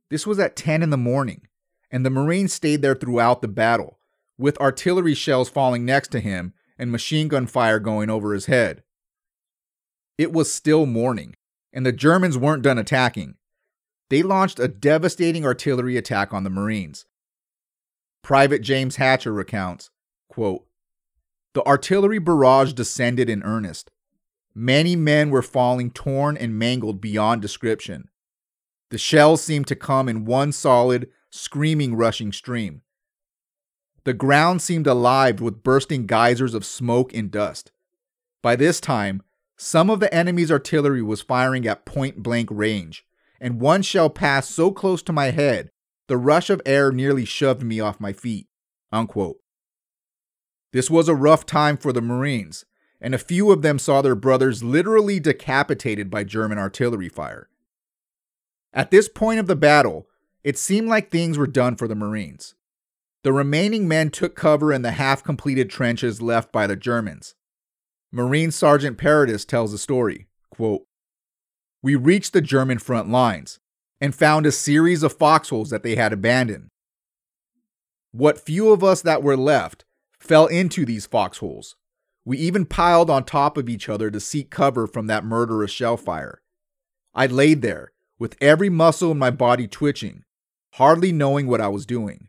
This 0.08 0.26
was 0.26 0.38
at 0.38 0.56
10 0.56 0.82
in 0.82 0.88
the 0.88 0.96
morning, 0.96 1.48
and 1.90 2.02
the 2.02 2.08
Marine 2.08 2.48
stayed 2.48 2.80
there 2.80 2.94
throughout 2.94 3.42
the 3.42 3.46
battle, 3.46 3.98
with 4.38 4.58
artillery 4.58 5.12
shells 5.12 5.50
falling 5.50 5.84
next 5.84 6.08
to 6.12 6.20
him 6.20 6.54
and 6.78 6.90
machine 6.90 7.28
gun 7.28 7.46
fire 7.46 7.78
going 7.78 8.08
over 8.08 8.32
his 8.32 8.46
head. 8.46 8.82
It 10.16 10.32
was 10.32 10.50
still 10.50 10.86
morning, 10.86 11.36
and 11.76 11.84
the 11.84 11.92
Germans 11.92 12.38
weren't 12.38 12.62
done 12.62 12.78
attacking. 12.78 13.34
They 14.08 14.22
launched 14.22 14.58
a 14.58 14.66
devastating 14.66 15.44
artillery 15.44 15.98
attack 15.98 16.32
on 16.32 16.42
the 16.42 16.50
Marines. 16.50 17.04
Private 18.22 18.62
James 18.62 18.96
Hatcher 18.96 19.32
recounts, 19.32 19.90
quote, 20.30 20.66
The 21.52 21.62
artillery 21.66 22.18
barrage 22.18 22.72
descended 22.72 23.28
in 23.28 23.42
earnest. 23.42 23.90
Many 24.54 24.96
men 24.96 25.28
were 25.28 25.42
falling 25.42 25.90
torn 25.90 26.38
and 26.38 26.58
mangled 26.58 27.02
beyond 27.02 27.42
description. 27.42 28.08
The 28.88 28.96
shells 28.96 29.42
seemed 29.42 29.66
to 29.66 29.76
come 29.76 30.08
in 30.08 30.24
one 30.24 30.52
solid, 30.52 31.10
screaming, 31.28 31.94
rushing 31.94 32.32
stream. 32.32 32.80
The 34.04 34.14
ground 34.14 34.62
seemed 34.62 34.86
alive 34.86 35.42
with 35.42 35.62
bursting 35.62 36.06
geysers 36.06 36.54
of 36.54 36.64
smoke 36.64 37.12
and 37.12 37.30
dust. 37.30 37.70
By 38.42 38.56
this 38.56 38.80
time, 38.80 39.22
some 39.56 39.90
of 39.90 40.00
the 40.00 40.12
enemy's 40.14 40.50
artillery 40.50 41.02
was 41.02 41.22
firing 41.22 41.66
at 41.66 41.86
point 41.86 42.22
blank 42.22 42.48
range, 42.50 43.06
and 43.40 43.60
one 43.60 43.82
shell 43.82 44.10
passed 44.10 44.50
so 44.50 44.70
close 44.70 45.02
to 45.02 45.12
my 45.12 45.30
head, 45.30 45.70
the 46.08 46.16
rush 46.16 46.50
of 46.50 46.62
air 46.64 46.92
nearly 46.92 47.24
shoved 47.24 47.62
me 47.62 47.80
off 47.80 48.00
my 48.00 48.12
feet. 48.12 48.46
Unquote. 48.92 49.38
This 50.72 50.90
was 50.90 51.08
a 51.08 51.14
rough 51.14 51.46
time 51.46 51.76
for 51.76 51.92
the 51.92 52.02
Marines, 52.02 52.64
and 53.00 53.14
a 53.14 53.18
few 53.18 53.50
of 53.50 53.62
them 53.62 53.78
saw 53.78 54.02
their 54.02 54.14
brothers 54.14 54.62
literally 54.62 55.18
decapitated 55.18 56.10
by 56.10 56.24
German 56.24 56.58
artillery 56.58 57.08
fire. 57.08 57.48
At 58.72 58.90
this 58.90 59.08
point 59.08 59.40
of 59.40 59.46
the 59.46 59.56
battle, 59.56 60.06
it 60.44 60.58
seemed 60.58 60.88
like 60.88 61.10
things 61.10 61.38
were 61.38 61.46
done 61.46 61.76
for 61.76 61.88
the 61.88 61.94
Marines. 61.94 62.54
The 63.22 63.32
remaining 63.32 63.88
men 63.88 64.10
took 64.10 64.36
cover 64.36 64.72
in 64.72 64.82
the 64.82 64.92
half 64.92 65.24
completed 65.24 65.70
trenches 65.70 66.22
left 66.22 66.52
by 66.52 66.66
the 66.66 66.76
Germans. 66.76 67.34
Marine 68.12 68.50
Sergeant 68.50 68.98
Paradis 68.98 69.44
tells 69.44 69.72
the 69.72 69.78
story 69.78 70.26
quote, 70.50 70.82
We 71.82 71.94
reached 71.94 72.32
the 72.32 72.40
German 72.40 72.78
front 72.78 73.10
lines 73.10 73.58
and 74.00 74.14
found 74.14 74.46
a 74.46 74.52
series 74.52 75.02
of 75.02 75.12
foxholes 75.12 75.70
that 75.70 75.82
they 75.82 75.96
had 75.96 76.12
abandoned. 76.12 76.68
What 78.12 78.40
few 78.40 78.70
of 78.70 78.82
us 78.84 79.02
that 79.02 79.22
were 79.22 79.36
left 79.36 79.84
fell 80.18 80.46
into 80.46 80.84
these 80.84 81.06
foxholes. 81.06 81.76
We 82.24 82.38
even 82.38 82.66
piled 82.66 83.08
on 83.08 83.24
top 83.24 83.56
of 83.56 83.68
each 83.68 83.88
other 83.88 84.10
to 84.10 84.20
seek 84.20 84.50
cover 84.50 84.86
from 84.86 85.06
that 85.06 85.24
murderous 85.24 85.70
shell 85.70 85.96
fire. 85.96 86.40
I 87.14 87.26
laid 87.26 87.62
there, 87.62 87.92
with 88.18 88.36
every 88.40 88.68
muscle 88.68 89.12
in 89.12 89.18
my 89.18 89.30
body 89.30 89.68
twitching, 89.68 90.24
hardly 90.74 91.12
knowing 91.12 91.46
what 91.46 91.60
I 91.60 91.68
was 91.68 91.86
doing. 91.86 92.28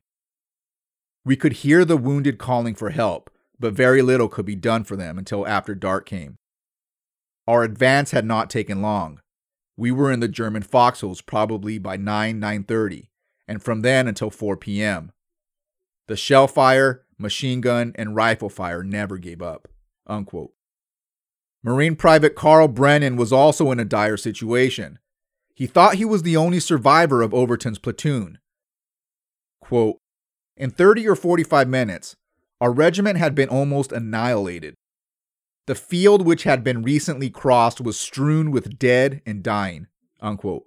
We 1.26 1.36
could 1.36 1.54
hear 1.54 1.84
the 1.84 1.98
wounded 1.98 2.38
calling 2.38 2.76
for 2.76 2.92
help, 2.92 3.30
but 3.60 3.74
very 3.74 4.02
little 4.02 4.30
could 4.30 4.46
be 4.46 4.56
done 4.56 4.84
for 4.84 4.96
them 4.96 5.18
until 5.18 5.48
after 5.48 5.74
dark 5.74 6.06
came. 6.06 6.38
Our 7.48 7.64
advance 7.64 8.12
had 8.12 8.26
not 8.26 8.50
taken 8.50 8.82
long. 8.82 9.20
We 9.78 9.92
were 9.92 10.12
in 10.12 10.20
the 10.20 10.28
German 10.28 10.64
foxholes 10.64 11.22
probably 11.22 11.78
by 11.78 11.98
9 11.98 12.40
9:30, 12.40 13.10
and 13.48 13.62
from 13.64 13.82
then 13.82 14.08
until 14.08 14.30
4 14.30 14.58
p.m. 14.58 15.12
The 16.08 16.18
shell 16.18 16.48
fire, 16.48 17.04
machine 17.18 17.62
gun, 17.62 17.94
and 17.96 18.16
rifle 18.16 18.50
fire 18.50 18.84
never 18.84 19.18
gave 19.18 19.42
up. 19.42 19.68
Unquote. 20.08 20.52
Marine 21.64 21.96
Private 21.96 22.36
Carl 22.36 22.68
Brannen 22.68 23.18
was 23.18 23.34
also 23.34 23.72
in 23.72 23.80
a 23.80 23.86
dire 23.86 24.18
situation. 24.18 25.00
He 25.54 25.68
thought 25.68 25.96
he 25.96 26.06
was 26.06 26.24
the 26.24 26.38
only 26.38 26.60
survivor 26.60 27.22
of 27.22 27.34
Overton's 27.34 27.80
platoon. 27.80 28.40
Quote, 29.60 29.98
in 30.56 30.70
30 30.72 31.08
or 31.08 31.16
45 31.16 31.68
minutes, 31.68 32.16
our 32.60 32.72
regiment 32.72 33.18
had 33.18 33.36
been 33.36 33.50
almost 33.50 33.92
annihilated. 33.92 34.76
The 35.68 35.76
field 35.76 36.26
which 36.26 36.44
had 36.44 36.64
been 36.64 36.82
recently 36.82 37.30
crossed 37.30 37.82
was 37.82 38.00
strewn 38.00 38.52
with 38.52 38.80
dead 38.80 39.22
and 39.26 39.44
dying. 39.44 39.88
Unquote. 40.22 40.66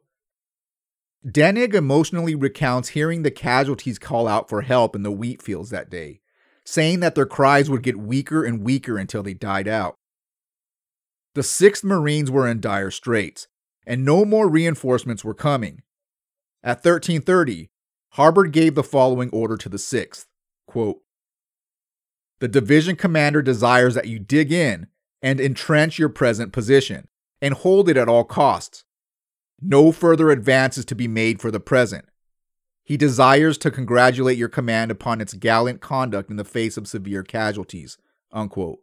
Denig 1.27 1.75
emotionally 1.75 2.35
recounts 2.35 2.91
hearing 2.91 3.23
the 3.23 3.31
casualties 3.31 3.99
call 3.99 4.29
out 4.29 4.49
for 4.49 4.63
help 4.63 4.95
in 4.95 5.03
the 5.03 5.11
wheat 5.11 5.43
fields 5.43 5.71
that 5.71 5.91
day, 5.91 6.21
saying 6.65 7.01
that 7.01 7.15
their 7.15 7.27
cries 7.27 7.69
would 7.69 7.83
get 7.83 7.99
weaker 7.99 8.45
and 8.45 8.63
weaker 8.63 8.97
until 8.97 9.23
they 9.23 9.35
died 9.35 9.69
out. 9.69 9.97
The 11.35 11.43
6th 11.43 11.85
Marines 11.85 12.31
were 12.31 12.49
in 12.49 12.61
dire 12.61 12.91
straits, 12.91 13.49
and 13.87 14.05
no 14.05 14.25
more 14.25 14.49
reinforcements 14.49 15.25
were 15.25 15.35
coming. 15.35 15.83
At 16.63 16.79
1330, 16.79 17.69
Harbord 18.15 18.53
gave 18.53 18.75
the 18.75 18.83
following 18.83 19.31
order 19.31 19.57
to 19.57 19.69
the 19.69 19.77
6th 19.77 20.27
quote, 20.67 20.99
The 22.41 22.49
division 22.49 22.97
commander 22.97 23.43
desires 23.43 23.95
that 23.95 24.09
you 24.09 24.19
dig 24.19 24.51
in 24.51 24.89
and 25.23 25.41
entrench 25.41 25.99
your 25.99 26.09
present 26.09 26.53
position 26.53 27.07
and 27.41 27.55
hold 27.55 27.89
it 27.89 27.97
at 27.97 28.09
all 28.09 28.25
costs. 28.25 28.85
No 29.61 29.93
further 29.93 30.31
advance 30.31 30.79
is 30.79 30.87
to 30.87 30.95
be 30.95 31.07
made 31.07 31.41
for 31.41 31.51
the 31.51 31.61
present. 31.61 32.07
He 32.83 32.97
desires 32.97 33.59
to 33.59 33.71
congratulate 33.71 34.39
your 34.39 34.49
command 34.49 34.91
upon 34.91 35.21
its 35.21 35.35
gallant 35.35 35.81
conduct 35.81 36.31
in 36.31 36.37
the 36.37 36.45
face 36.45 36.77
of 36.77 36.89
severe 36.89 37.23
casualties. 37.23 37.99
Unquote. 38.33 38.81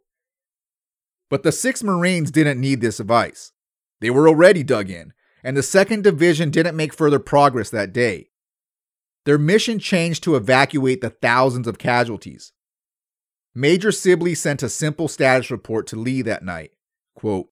But 1.28 1.42
the 1.42 1.50
6th 1.50 1.82
Marines 1.82 2.30
didn't 2.30 2.60
need 2.60 2.80
this 2.80 3.00
advice. 3.00 3.52
They 4.00 4.08
were 4.08 4.28
already 4.28 4.62
dug 4.62 4.88
in, 4.88 5.12
and 5.42 5.56
the 5.56 5.62
2nd 5.62 6.02
Division 6.02 6.50
didn't 6.50 6.76
make 6.76 6.94
further 6.94 7.18
progress 7.18 7.70
that 7.70 7.92
day. 7.92 8.30
Their 9.24 9.36
mission 9.36 9.78
changed 9.78 10.22
to 10.24 10.36
evacuate 10.36 11.00
the 11.00 11.10
thousands 11.10 11.66
of 11.66 11.76
casualties. 11.78 12.52
Major 13.58 13.90
Sibley 13.90 14.36
sent 14.36 14.62
a 14.62 14.68
simple 14.68 15.08
status 15.08 15.50
report 15.50 15.88
to 15.88 15.96
Lee 15.96 16.22
that 16.22 16.44
night. 16.44 16.74
Quote, 17.16 17.48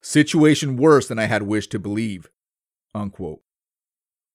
Situation 0.00 0.76
worse 0.76 1.08
than 1.08 1.18
I 1.18 1.24
had 1.24 1.42
wished 1.42 1.72
to 1.72 1.80
believe. 1.80 2.28
Unquote. 2.94 3.40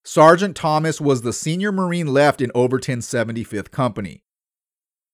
Sergeant 0.03 0.53
Thomas 0.57 0.99
was 0.99 1.21
the 1.21 1.31
senior 1.31 1.71
Marine 1.71 2.07
left 2.07 2.41
in 2.41 2.51
Overton's 2.53 3.07
75th 3.07 3.71
Company. 3.71 4.25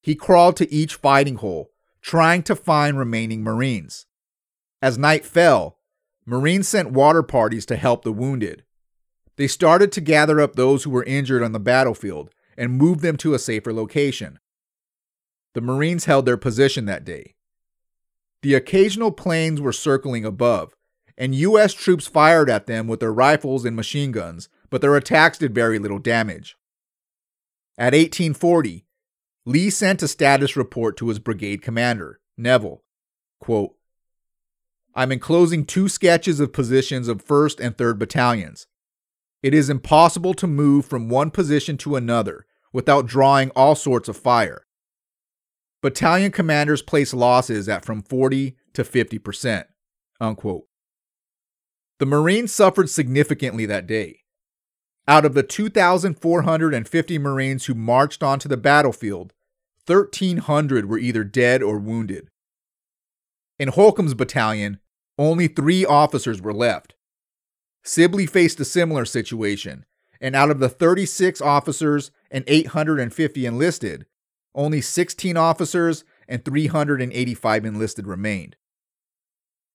He 0.01 0.15
crawled 0.15 0.57
to 0.57 0.73
each 0.73 0.95
fighting 0.95 1.35
hole, 1.35 1.69
trying 2.01 2.41
to 2.41 2.55
find 2.55 2.97
remaining 2.97 3.43
Marines. 3.43 4.07
As 4.81 4.97
night 4.97 5.25
fell, 5.25 5.77
Marines 6.25 6.67
sent 6.67 6.89
water 6.89 7.21
parties 7.21 7.67
to 7.67 7.75
help 7.75 8.03
the 8.03 8.11
wounded. 8.11 8.63
They 9.35 9.45
started 9.45 9.91
to 9.91 10.01
gather 10.01 10.41
up 10.41 10.55
those 10.55 10.85
who 10.85 10.89
were 10.89 11.03
injured 11.03 11.43
on 11.43 11.51
the 11.51 11.59
battlefield 11.59 12.31
and 12.57 12.71
move 12.71 13.01
them 13.01 13.15
to 13.17 13.35
a 13.35 13.39
safer 13.39 13.71
location. 13.71 14.39
The 15.53 15.61
Marines 15.61 16.05
held 16.05 16.25
their 16.25 16.37
position 16.37 16.85
that 16.85 17.05
day. 17.05 17.35
The 18.41 18.53
occasional 18.53 19.11
planes 19.11 19.59
were 19.59 19.73
circling 19.73 20.25
above, 20.25 20.73
and 21.17 21.35
U.S. 21.35 21.73
troops 21.73 22.07
fired 22.07 22.49
at 22.49 22.67
them 22.67 22.87
with 22.87 23.01
their 23.01 23.11
rifles 23.11 23.65
and 23.65 23.75
machine 23.75 24.11
guns, 24.11 24.47
but 24.69 24.81
their 24.81 24.95
attacks 24.95 25.37
did 25.37 25.53
very 25.53 25.79
little 25.79 25.99
damage. 25.99 26.55
At 27.77 27.93
1840, 27.93 28.85
Lee 29.45 29.69
sent 29.69 30.03
a 30.03 30.07
status 30.07 30.55
report 30.55 30.95
to 30.97 31.09
his 31.09 31.19
brigade 31.19 31.61
commander, 31.61 32.19
Neville. 32.37 32.83
Quote, 33.39 33.75
I'm 34.95 35.11
enclosing 35.11 35.65
two 35.65 35.87
sketches 35.87 36.39
of 36.39 36.53
positions 36.53 37.07
of 37.07 37.25
1st 37.25 37.59
and 37.59 37.77
3rd 37.77 37.99
battalions. 37.99 38.67
It 39.41 39.53
is 39.53 39.69
impossible 39.69 40.33
to 40.35 40.47
move 40.47 40.85
from 40.85 41.09
one 41.09 41.31
position 41.31 41.77
to 41.77 41.95
another 41.95 42.45
without 42.73 43.05
drawing 43.05 43.49
all 43.51 43.75
sorts 43.75 44.09
of 44.09 44.17
fire. 44.17 44.65
Battalion 45.81 46.31
commanders 46.31 46.81
place 46.81 47.13
losses 47.13 47.69
at 47.69 47.85
from 47.85 48.01
40 48.01 48.57
to 48.73 48.83
50%. 48.83 49.65
Unquote. 50.19 50.65
The 51.99 52.05
Marines 52.05 52.53
suffered 52.53 52.89
significantly 52.89 53.65
that 53.65 53.87
day. 53.87 54.19
Out 55.07 55.25
of 55.25 55.33
the 55.33 55.43
2,450 55.43 57.17
Marines 57.17 57.65
who 57.65 57.73
marched 57.73 58.21
onto 58.21 58.47
the 58.47 58.57
battlefield, 58.57 59.33
1,300 59.85 60.87
were 60.87 60.99
either 60.99 61.23
dead 61.23 61.63
or 61.63 61.79
wounded. 61.79 62.29
In 63.57 63.69
Holcomb's 63.69 64.13
battalion, 64.13 64.79
only 65.17 65.47
three 65.47 65.85
officers 65.85 66.41
were 66.41 66.53
left. 66.53 66.93
Sibley 67.83 68.25
faced 68.25 68.59
a 68.59 68.65
similar 68.65 69.03
situation, 69.03 69.85
and 70.21 70.35
out 70.35 70.51
of 70.51 70.59
the 70.59 70.69
36 70.69 71.41
officers 71.41 72.11
and 72.29 72.43
850 72.47 73.45
enlisted, 73.45 74.05
only 74.55 74.81
16 74.81 75.37
officers 75.37 76.03
and 76.27 76.43
385 76.43 77.65
enlisted 77.65 78.07
remained. 78.07 78.55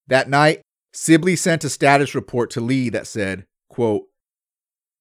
That 0.07 0.29
night, 0.29 0.63
Sibley 0.93 1.37
sent 1.37 1.65
a 1.65 1.69
status 1.69 2.15
report 2.15 2.51
to 2.51 2.61
Lee 2.61 2.89
that 2.91 3.07
said, 3.07 3.47
quote, 3.69 4.05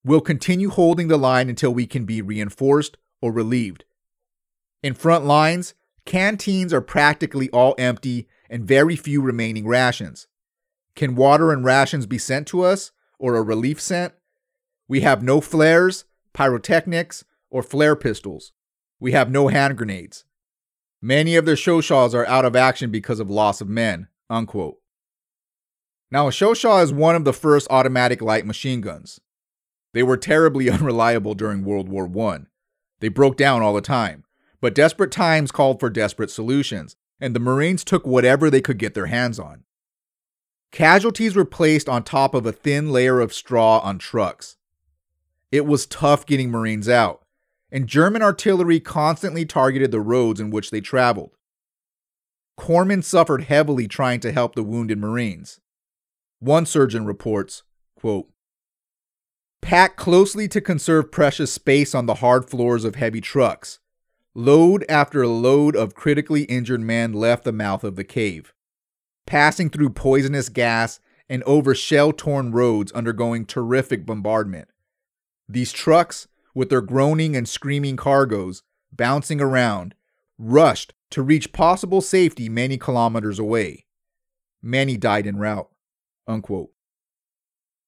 We'll 0.05 0.21
continue 0.21 0.69
holding 0.69 1.07
the 1.07 1.17
line 1.17 1.49
until 1.49 1.73
we 1.73 1.85
can 1.85 2.05
be 2.05 2.21
reinforced 2.21 2.97
or 3.21 3.31
relieved. 3.31 3.85
In 4.81 4.93
front 4.93 5.25
lines, 5.25 5.75
canteens 6.05 6.73
are 6.73 6.81
practically 6.81 7.49
all 7.51 7.73
empty 7.77 8.27
and 8.49 8.67
very 8.67 8.95
few 8.95 9.21
remaining 9.21 9.65
rations. 9.65 10.27
Can 10.95 11.15
water 11.15 11.51
and 11.51 11.63
rations 11.63 12.05
be 12.05 12.17
sent 12.17 12.47
to 12.47 12.61
us, 12.61 12.91
or 13.17 13.35
a 13.35 13.41
relief 13.41 13.79
sent? 13.79 14.13
We 14.87 15.01
have 15.01 15.23
no 15.23 15.39
flares, 15.41 16.05
pyrotechnics, 16.33 17.23
or 17.49 17.63
flare 17.63 17.95
pistols. 17.95 18.51
We 19.03 19.11
have 19.11 19.29
no 19.29 19.49
hand 19.49 19.77
grenades. 19.77 20.23
Many 21.01 21.35
of 21.35 21.45
their 21.45 21.57
Chauchats 21.57 22.13
are 22.13 22.25
out 22.25 22.45
of 22.45 22.55
action 22.55 22.89
because 22.89 23.19
of 23.19 23.29
loss 23.29 23.59
of 23.59 23.67
men. 23.67 24.07
Unquote. 24.29 24.77
Now, 26.09 26.29
a 26.29 26.31
Chauchat 26.31 26.83
is 26.83 26.93
one 26.93 27.13
of 27.13 27.25
the 27.25 27.33
first 27.33 27.67
automatic 27.69 28.21
light 28.21 28.45
machine 28.45 28.79
guns. 28.79 29.19
They 29.91 30.03
were 30.03 30.15
terribly 30.15 30.69
unreliable 30.69 31.33
during 31.33 31.65
World 31.65 31.89
War 31.89 32.09
I. 32.29 32.43
They 33.01 33.09
broke 33.09 33.35
down 33.35 33.61
all 33.61 33.73
the 33.73 33.81
time, 33.81 34.23
but 34.61 34.73
desperate 34.73 35.11
times 35.11 35.51
called 35.51 35.81
for 35.81 35.89
desperate 35.89 36.31
solutions, 36.31 36.95
and 37.19 37.35
the 37.35 37.41
Marines 37.41 37.83
took 37.83 38.07
whatever 38.07 38.49
they 38.49 38.61
could 38.61 38.77
get 38.77 38.93
their 38.93 39.07
hands 39.07 39.37
on. 39.37 39.65
Casualties 40.71 41.35
were 41.35 41.43
placed 41.43 41.89
on 41.89 42.03
top 42.03 42.33
of 42.33 42.45
a 42.45 42.53
thin 42.53 42.89
layer 42.89 43.19
of 43.19 43.33
straw 43.33 43.79
on 43.79 43.97
trucks. 43.97 44.55
It 45.51 45.65
was 45.65 45.85
tough 45.85 46.25
getting 46.25 46.49
Marines 46.49 46.87
out, 46.87 47.22
and 47.73 47.87
German 47.87 48.21
artillery 48.21 48.79
constantly 48.79 49.45
targeted 49.45 49.91
the 49.91 49.99
roads 49.99 50.39
in 50.39 50.51
which 50.51 50.69
they 50.69 50.79
traveled. 50.79 51.31
Corpsmen 52.57 53.03
suffered 53.03 53.45
heavily 53.45 53.87
trying 53.87 54.19
to 54.19 54.31
help 54.31 54.53
the 54.53 54.61
wounded 54.61 54.99
Marines. 54.99 55.59
One 56.39 56.67
surgeon 56.67 57.07
reports, 57.07 57.63
quote, 57.95 58.29
Packed 59.61 59.97
closely 59.97 60.47
to 60.49 60.61
conserve 60.61 61.11
precious 61.11 61.51
space 61.51 61.95
on 61.95 62.05
the 62.05 62.15
hard 62.15 62.47
floors 62.47 62.85
of 62.85 62.93
heavy 62.93 63.21
trucks, 63.21 63.79
load 64.35 64.85
after 64.87 65.25
load 65.25 65.75
of 65.75 65.95
critically 65.95 66.43
injured 66.43 66.81
men 66.81 67.11
left 67.11 67.43
the 67.43 67.51
mouth 67.51 67.83
of 67.83 67.95
the 67.95 68.03
cave, 68.03 68.53
passing 69.25 69.71
through 69.71 69.89
poisonous 69.89 70.49
gas 70.49 70.99
and 71.27 71.41
over 71.43 71.73
shell 71.73 72.11
torn 72.11 72.51
roads 72.51 72.91
undergoing 72.91 73.45
terrific 73.45 74.05
bombardment. 74.05 74.67
These 75.49 75.71
trucks, 75.71 76.27
with 76.53 76.69
their 76.69 76.81
groaning 76.81 77.35
and 77.35 77.47
screaming 77.47 77.95
cargoes 77.95 78.63
bouncing 78.91 79.41
around, 79.41 79.95
rushed 80.37 80.93
to 81.09 81.21
reach 81.21 81.51
possible 81.51 82.01
safety 82.01 82.49
many 82.49 82.77
kilometers 82.77 83.39
away. 83.39 83.85
Many 84.61 84.97
died 84.97 85.27
en 85.27 85.37
route. 85.37 85.69
Unquote. 86.27 86.71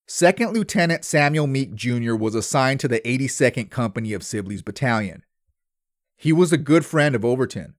Second 0.07 0.53
Lieutenant 0.53 1.03
Samuel 1.03 1.48
Meek 1.48 1.74
Jr. 1.74 2.13
was 2.15 2.36
assigned 2.36 2.79
to 2.81 2.88
the 2.88 3.00
82nd 3.00 3.72
Company 3.72 4.13
of 4.13 4.24
Sibley's 4.24 4.62
Battalion. 4.62 5.24
He 6.15 6.31
was 6.31 6.53
a 6.53 6.57
good 6.57 6.86
friend 6.86 7.15
of 7.15 7.25
Overton. 7.25 7.74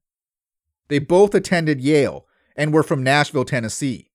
They 0.88 0.98
both 0.98 1.34
attended 1.34 1.80
Yale 1.80 2.26
and 2.56 2.72
were 2.72 2.82
from 2.82 3.02
Nashville, 3.02 3.44
Tennessee. 3.44 4.10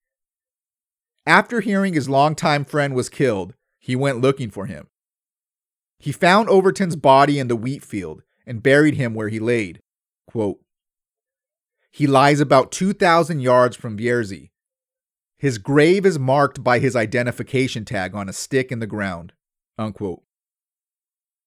After 1.25 1.62
hearing 1.62 1.94
his 1.94 2.10
longtime 2.10 2.66
friend 2.66 2.94
was 2.94 3.08
killed, 3.08 3.54
he 3.78 3.96
went 3.96 4.20
looking 4.20 4.50
for 4.50 4.66
him. 4.66 4.88
He 6.01 6.12
found 6.12 6.50
Overton's 6.50 6.96
body 6.96 7.39
in 7.39 7.48
the 7.48 7.55
wheat 7.55 7.84
field 7.84 8.24
and 8.46 8.63
buried 8.63 8.96
him 8.96 9.13
where 9.13 9.29
he 9.29 9.39
laid. 9.39 9.81
Quote, 10.27 10.60
he 11.93 12.08
lies 12.08 12.39
about 12.39 12.72
2,000 12.72 13.41
yards 13.41 13.75
from 13.75 13.98
Vierzy, 13.98 14.51
his 15.41 15.58
grave 15.58 16.05
is 16.05 16.20
marked 16.20 16.63
by 16.63 16.77
his 16.77 16.96
identification 16.96 17.84
tag 17.84 18.13
on 18.13 18.29
a 18.29 18.34
stick 18.34 18.72
in 18.72 18.77
the 18.77 18.86
ground. 18.86 19.34
Unquote. 19.75 20.22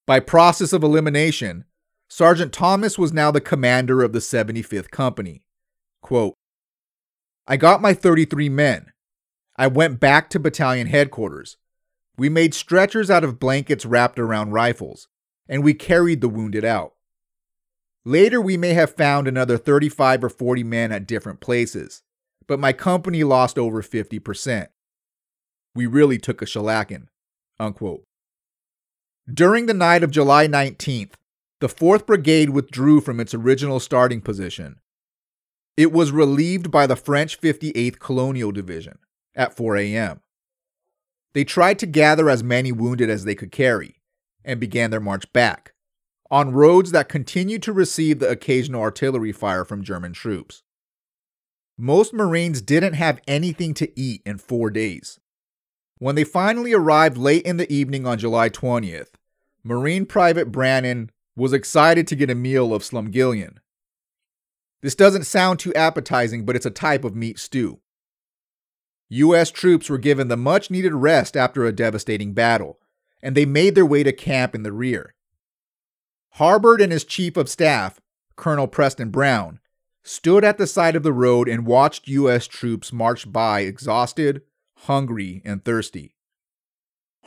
By 0.05 0.19
process 0.19 0.73
of 0.73 0.83
elimination, 0.83 1.65
Sergeant 2.09 2.53
Thomas 2.53 2.99
was 2.99 3.13
now 3.13 3.31
the 3.31 3.41
commander 3.41 4.03
of 4.03 4.13
the 4.13 4.19
75th 4.19 4.91
Company. 4.91 5.47
Quote, 6.03 6.35
I 7.47 7.57
got 7.57 7.81
my 7.81 7.95
33 7.95 8.49
men. 8.49 8.87
I 9.57 9.69
went 9.69 10.01
back 10.01 10.29
to 10.31 10.41
battalion 10.41 10.89
headquarters. 10.89 11.57
We 12.17 12.29
made 12.29 12.55
stretchers 12.55 13.11
out 13.11 13.25
of 13.25 13.41
blankets 13.41 13.85
wrapped 13.85 14.19
around 14.19 14.53
rifles, 14.53 15.09
and 15.49 15.65
we 15.65 15.75
carried 15.75 16.21
the 16.21 16.29
wounded 16.29 16.65
out. 16.65 16.95
Later, 18.05 18.41
we 18.41 18.57
may 18.57 18.75
have 18.75 18.95
found 18.95 19.27
another 19.27 19.57
35 19.57 20.25
or 20.25 20.29
40 20.29 20.63
men 20.63 20.93
at 20.93 21.07
different 21.07 21.41
places 21.41 22.03
but 22.47 22.61
my 22.61 22.73
company 22.73 23.25
lost 23.25 23.59
over 23.59 23.83
50%. 23.83 24.69
We 25.75 25.87
really 25.87 26.19
took 26.19 26.43
a 26.43 26.47
shellacking. 26.47 27.09
Unquote. 27.59 28.05
During 29.33 29.67
the 29.67 29.75
night 29.75 30.03
of 30.03 30.11
July 30.11 30.47
19th, 30.47 31.13
the 31.61 31.69
4th 31.69 32.05
Brigade 32.07 32.51
withdrew 32.51 33.01
from 33.01 33.21
its 33.21 33.33
original 33.33 33.81
starting 33.81 34.21
position. 34.21 34.81
It 35.77 35.93
was 35.93 36.13
relieved 36.13 36.71
by 36.71 36.87
the 36.87 36.97
French 36.97 37.41
58th 37.41 37.99
Colonial 37.99 38.53
Division 38.53 38.99
at 39.35 39.57
4 39.57 39.77
a.m. 39.79 40.21
They 41.35 41.45
tried 41.45 41.79
to 41.81 41.87
gather 41.87 42.31
as 42.31 42.43
many 42.43 42.73
wounded 42.73 43.11
as 43.11 43.25
they 43.25 43.35
could 43.35 43.53
carry 43.53 44.01
and 44.45 44.61
began 44.61 44.91
their 44.91 45.01
march 45.01 45.31
back 45.33 45.75
on 46.31 46.53
roads 46.53 46.93
that 46.93 47.09
continued 47.09 47.63
to 47.63 47.73
receive 47.73 48.19
the 48.19 48.29
occasional 48.29 48.81
artillery 48.81 49.33
fire 49.33 49.65
from 49.65 49.85
German 49.85 50.13
troops. 50.13 50.63
Most 51.77 52.15
Marines 52.15 52.61
didn't 52.61 52.95
have 52.95 53.21
anything 53.27 53.75
to 53.75 54.01
eat 54.01 54.23
in 54.25 54.39
four 54.39 54.71
days. 54.71 55.19
When 55.99 56.15
they 56.15 56.25
finally 56.25 56.73
arrived 56.73 57.17
late 57.17 57.45
in 57.45 57.57
the 57.57 57.73
evening 57.73 58.07
on 58.07 58.19
July 58.19 58.49
20th, 58.49 59.11
Marine 59.63 60.07
Private 60.07 60.51
Brannen 60.53 61.11
was 61.37 61.53
excited 61.53 62.07
to 62.09 62.17
get 62.17 62.31
a 62.31 62.35
meal 62.35 62.73
of 62.73 62.83
slumgullion. 62.83 63.57
This 64.83 64.95
doesn't 64.95 65.25
sound 65.25 65.59
too 65.59 65.75
appetizing, 65.75 66.45
but 66.45 66.57
it's 66.57 66.67
a 66.67 66.71
type 66.71 67.05
of 67.05 67.17
meat 67.17 67.39
stew. 67.39 67.81
U.S. 69.09 69.51
troops 69.51 69.91
were 69.91 69.99
given 69.99 70.29
the 70.29 70.37
much 70.37 70.71
needed 70.71 70.95
rest 70.95 71.37
after 71.37 71.65
a 71.65 71.73
devastating 71.73 72.33
battle, 72.33 72.79
and 73.23 73.37
they 73.37 73.45
made 73.45 73.75
their 73.75 73.87
way 73.87 74.03
to 74.03 74.13
camp 74.13 74.55
in 74.55 74.63
the 74.63 74.73
rear. 74.73 75.15
Harbord 76.37 76.81
and 76.81 76.93
his 76.93 77.05
chief 77.05 77.37
of 77.37 77.49
staff, 77.49 78.01
Colonel 78.37 78.67
Preston 78.67 79.11
Brown, 79.11 79.61
stood 80.03 80.45
at 80.45 80.59
the 80.59 80.67
side 80.67 80.97
of 80.97 81.03
the 81.03 81.13
road 81.13 81.49
and 81.49 81.67
watched 81.67 82.09
U.S. 82.09 82.47
troops 82.47 82.93
march 82.93 83.31
by 83.31 83.61
exhausted, 83.61 84.43
hungry, 84.79 85.41
and 85.45 85.65
thirsty. 85.65 86.15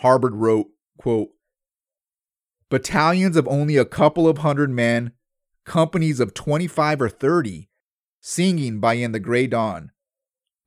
Harbord 0.02 0.36
wrote, 0.36 0.68
quote, 0.98 1.30
Battalions 2.70 3.38
of 3.38 3.48
only 3.48 3.78
a 3.78 3.86
couple 3.86 4.28
of 4.28 4.40
hundred 4.40 4.70
men, 4.70 5.14
companies 5.64 6.20
of 6.20 6.34
25 6.34 7.02
or 7.02 7.10
30, 7.10 7.70
singing 8.20 8.80
by 8.80 8.96
in 8.96 9.14
the 9.14 9.20
gray 9.20 9.48
dawn. 9.48 9.92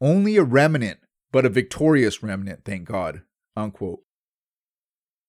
Only 0.01 0.37
a 0.37 0.43
remnant, 0.43 1.01
but 1.33 1.45
a 1.45 1.51
victorious 1.51 2.23
remnant, 2.23 2.65
thank 2.65 2.87
God. 2.87 3.23
Unquote. 3.57 4.01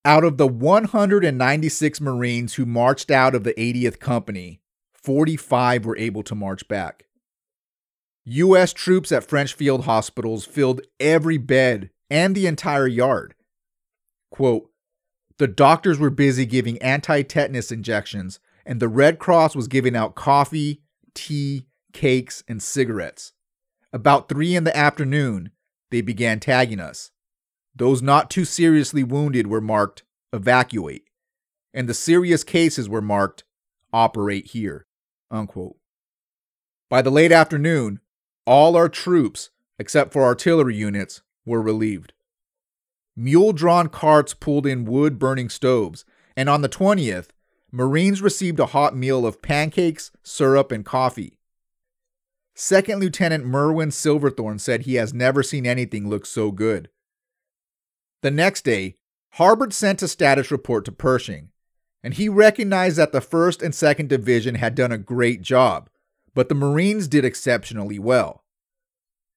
Out 0.03 0.23
of 0.23 0.37
the 0.37 0.47
196 0.47 2.01
Marines 2.01 2.55
who 2.55 2.65
marched 2.65 3.11
out 3.11 3.35
of 3.35 3.43
the 3.43 3.53
80th 3.53 3.99
Company, 3.99 4.61
45 4.93 5.85
were 5.85 5.97
able 5.97 6.23
to 6.23 6.35
march 6.35 6.67
back. 6.67 7.05
U.S. 8.25 8.71
troops 8.71 9.11
at 9.11 9.23
French 9.23 9.53
field 9.53 9.85
hospitals 9.85 10.45
filled 10.45 10.81
every 10.99 11.37
bed 11.37 11.89
and 12.09 12.35
the 12.35 12.47
entire 12.47 12.87
yard. 12.87 13.35
Quote, 14.31 14.69
the 15.37 15.47
doctors 15.47 15.97
were 15.97 16.11
busy 16.11 16.45
giving 16.45 16.77
anti 16.83 17.23
tetanus 17.23 17.71
injections, 17.71 18.39
and 18.63 18.79
the 18.79 18.87
Red 18.87 19.17
Cross 19.17 19.55
was 19.55 19.67
giving 19.67 19.95
out 19.95 20.13
coffee, 20.13 20.83
tea, 21.15 21.65
cakes, 21.93 22.43
and 22.47 22.61
cigarettes. 22.61 23.33
About 23.93 24.29
three 24.29 24.55
in 24.55 24.63
the 24.63 24.75
afternoon, 24.75 25.51
they 25.89 26.01
began 26.01 26.39
tagging 26.39 26.79
us. 26.79 27.11
Those 27.75 28.01
not 28.01 28.29
too 28.29 28.45
seriously 28.45 29.03
wounded 29.03 29.47
were 29.47 29.61
marked 29.61 30.03
evacuate, 30.33 31.03
and 31.73 31.87
the 31.87 31.93
serious 31.93 32.43
cases 32.43 32.87
were 32.87 33.01
marked 33.01 33.43
operate 33.91 34.47
here. 34.47 34.85
Unquote. 35.29 35.75
By 36.89 37.01
the 37.01 37.09
late 37.09 37.31
afternoon, 37.31 37.99
all 38.45 38.75
our 38.75 38.89
troops, 38.89 39.49
except 39.77 40.13
for 40.13 40.23
artillery 40.23 40.75
units, 40.75 41.21
were 41.45 41.61
relieved. 41.61 42.13
Mule 43.15 43.53
drawn 43.53 43.89
carts 43.89 44.33
pulled 44.33 44.65
in 44.65 44.85
wood 44.85 45.19
burning 45.19 45.49
stoves, 45.49 46.05
and 46.35 46.49
on 46.49 46.61
the 46.61 46.69
20th, 46.69 47.27
Marines 47.71 48.21
received 48.21 48.59
a 48.59 48.67
hot 48.67 48.95
meal 48.95 49.25
of 49.25 49.41
pancakes, 49.41 50.11
syrup, 50.23 50.71
and 50.71 50.85
coffee. 50.85 51.37
Second 52.55 52.99
Lieutenant 52.99 53.45
Merwin 53.45 53.91
Silverthorne 53.91 54.59
said 54.59 54.81
he 54.81 54.95
has 54.95 55.13
never 55.13 55.41
seen 55.41 55.65
anything 55.65 56.09
look 56.09 56.25
so 56.25 56.51
good. 56.51 56.89
The 58.21 58.31
next 58.31 58.63
day, 58.63 58.97
Harbord 59.35 59.73
sent 59.73 60.01
a 60.01 60.07
status 60.07 60.51
report 60.51 60.85
to 60.85 60.91
Pershing, 60.91 61.49
and 62.03 62.13
he 62.13 62.27
recognized 62.29 62.97
that 62.97 63.13
the 63.13 63.21
1st 63.21 63.61
and 63.61 63.73
2nd 63.73 64.07
Division 64.07 64.55
had 64.55 64.75
done 64.75 64.91
a 64.91 64.97
great 64.97 65.41
job, 65.41 65.89
but 66.33 66.49
the 66.49 66.55
Marines 66.55 67.07
did 67.07 67.23
exceptionally 67.23 67.99
well. 67.99 68.43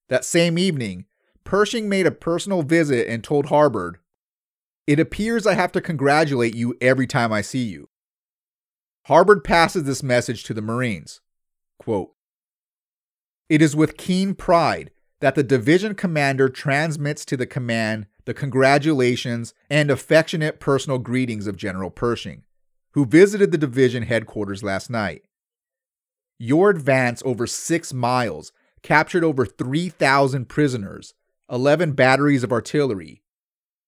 That 0.08 0.24
same 0.24 0.58
evening, 0.58 1.06
Pershing 1.44 1.88
made 1.88 2.06
a 2.06 2.10
personal 2.10 2.62
visit 2.62 3.06
and 3.06 3.22
told 3.22 3.46
Harbord, 3.46 3.96
It 4.86 4.98
appears 4.98 5.46
I 5.46 5.54
have 5.54 5.72
to 5.72 5.80
congratulate 5.80 6.54
you 6.54 6.76
every 6.80 7.06
time 7.06 7.32
I 7.32 7.42
see 7.42 7.64
you. 7.64 7.88
Harbord 9.08 9.44
passes 9.44 9.84
this 9.84 10.02
message 10.02 10.44
to 10.44 10.54
the 10.54 10.62
Marines. 10.62 11.20
Quote, 11.78 12.13
It 13.48 13.60
is 13.60 13.76
with 13.76 13.96
keen 13.96 14.34
pride 14.34 14.90
that 15.20 15.34
the 15.34 15.42
division 15.42 15.94
commander 15.94 16.48
transmits 16.48 17.24
to 17.26 17.36
the 17.36 17.46
command 17.46 18.06
the 18.24 18.34
congratulations 18.34 19.52
and 19.68 19.90
affectionate 19.90 20.60
personal 20.60 20.98
greetings 20.98 21.46
of 21.46 21.56
General 21.56 21.90
Pershing, 21.90 22.44
who 22.92 23.04
visited 23.04 23.52
the 23.52 23.58
division 23.58 24.04
headquarters 24.04 24.62
last 24.62 24.88
night. 24.88 25.24
Your 26.38 26.70
advance 26.70 27.22
over 27.24 27.46
six 27.46 27.92
miles 27.92 28.50
captured 28.82 29.24
over 29.24 29.44
3,000 29.44 30.48
prisoners, 30.48 31.14
11 31.50 31.92
batteries 31.92 32.44
of 32.44 32.52
artillery, 32.52 33.22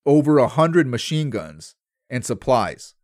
over 0.04 0.38
100 0.38 0.86
machine 0.86 1.30
guns, 1.30 1.74
and 2.10 2.24
supplies. 2.24 2.94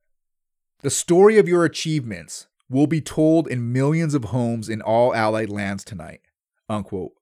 The 0.82 0.90
story 0.90 1.38
of 1.38 1.48
your 1.48 1.64
achievements 1.64 2.46
will 2.68 2.86
be 2.86 3.00
told 3.00 3.48
in 3.48 3.72
millions 3.72 4.14
of 4.14 4.24
homes 4.24 4.68
in 4.68 4.82
all 4.82 5.14
Allied 5.14 5.50
lands 5.50 5.84
tonight. 5.84 6.20
Unquote. 6.68 7.12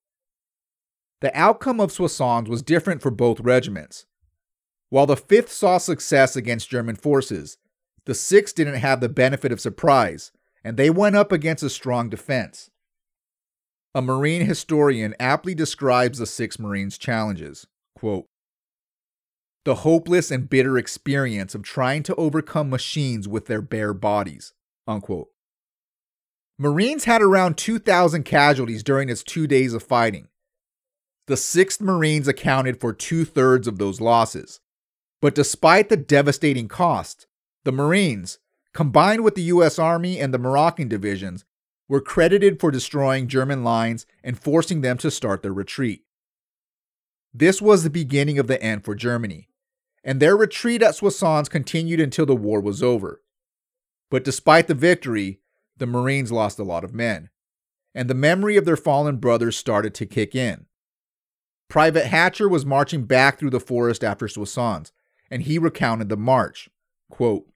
The 1.20 1.36
outcome 1.38 1.80
of 1.80 1.92
Soissons 1.92 2.48
was 2.48 2.62
different 2.62 3.02
for 3.02 3.10
both 3.10 3.40
regiments. 3.40 4.06
While 4.88 5.06
the 5.06 5.16
5th 5.16 5.48
saw 5.48 5.78
success 5.78 6.34
against 6.34 6.70
German 6.70 6.96
forces, 6.96 7.58
the 8.06 8.12
6th 8.12 8.54
didn't 8.54 8.74
have 8.74 9.00
the 9.00 9.08
benefit 9.08 9.52
of 9.52 9.60
surprise, 9.60 10.32
and 10.64 10.76
they 10.76 10.90
went 10.90 11.16
up 11.16 11.30
against 11.30 11.62
a 11.62 11.70
strong 11.70 12.08
defense. 12.08 12.70
A 13.94 14.00
Marine 14.00 14.46
historian 14.46 15.14
aptly 15.20 15.54
describes 15.54 16.18
the 16.18 16.24
6th 16.24 16.58
Marines' 16.58 16.98
challenges. 16.98 17.66
Quote, 17.94 18.26
the 19.64 19.76
hopeless 19.76 20.30
and 20.30 20.48
bitter 20.48 20.78
experience 20.78 21.54
of 21.54 21.62
trying 21.62 22.02
to 22.04 22.14
overcome 22.14 22.70
machines 22.70 23.28
with 23.28 23.46
their 23.46 23.60
bare 23.60 23.92
bodies. 23.92 24.54
Unquote. 24.86 25.28
Marines 26.62 27.04
had 27.04 27.22
around 27.22 27.56
2,000 27.56 28.22
casualties 28.24 28.82
during 28.82 29.08
its 29.08 29.22
two 29.22 29.46
days 29.46 29.72
of 29.72 29.82
fighting. 29.82 30.28
The 31.26 31.36
6th 31.36 31.80
Marines 31.80 32.28
accounted 32.28 32.78
for 32.78 32.92
two 32.92 33.24
thirds 33.24 33.66
of 33.66 33.78
those 33.78 33.98
losses. 33.98 34.60
But 35.22 35.34
despite 35.34 35.88
the 35.88 35.96
devastating 35.96 36.68
cost, 36.68 37.26
the 37.64 37.72
Marines, 37.72 38.40
combined 38.74 39.24
with 39.24 39.36
the 39.36 39.44
U.S. 39.44 39.78
Army 39.78 40.20
and 40.20 40.34
the 40.34 40.38
Moroccan 40.38 40.86
divisions, 40.86 41.46
were 41.88 42.02
credited 42.02 42.60
for 42.60 42.70
destroying 42.70 43.26
German 43.26 43.64
lines 43.64 44.04
and 44.22 44.38
forcing 44.38 44.82
them 44.82 44.98
to 44.98 45.10
start 45.10 45.42
their 45.42 45.54
retreat. 45.54 46.04
This 47.32 47.62
was 47.62 47.84
the 47.84 47.88
beginning 47.90 48.38
of 48.38 48.48
the 48.48 48.62
end 48.62 48.84
for 48.84 48.94
Germany, 48.94 49.48
and 50.04 50.20
their 50.20 50.36
retreat 50.36 50.82
at 50.82 50.94
Soissons 50.94 51.48
continued 51.48 52.00
until 52.00 52.26
the 52.26 52.36
war 52.36 52.60
was 52.60 52.82
over. 52.82 53.22
But 54.10 54.24
despite 54.24 54.66
the 54.66 54.74
victory, 54.74 55.39
the 55.80 55.86
Marines 55.86 56.30
lost 56.30 56.58
a 56.58 56.62
lot 56.62 56.84
of 56.84 56.94
men, 56.94 57.30
and 57.94 58.08
the 58.08 58.14
memory 58.14 58.56
of 58.56 58.64
their 58.64 58.76
fallen 58.76 59.16
brothers 59.16 59.56
started 59.56 59.94
to 59.94 60.06
kick 60.06 60.36
in. 60.36 60.66
Private 61.68 62.06
Hatcher 62.06 62.48
was 62.48 62.66
marching 62.66 63.04
back 63.04 63.38
through 63.38 63.50
the 63.50 63.58
forest 63.58 64.04
after 64.04 64.28
Soissons, 64.28 64.92
and 65.30 65.42
he 65.42 65.58
recounted 65.58 66.08
the 66.08 66.16
march. 66.16 66.68
Quote, 67.08 67.46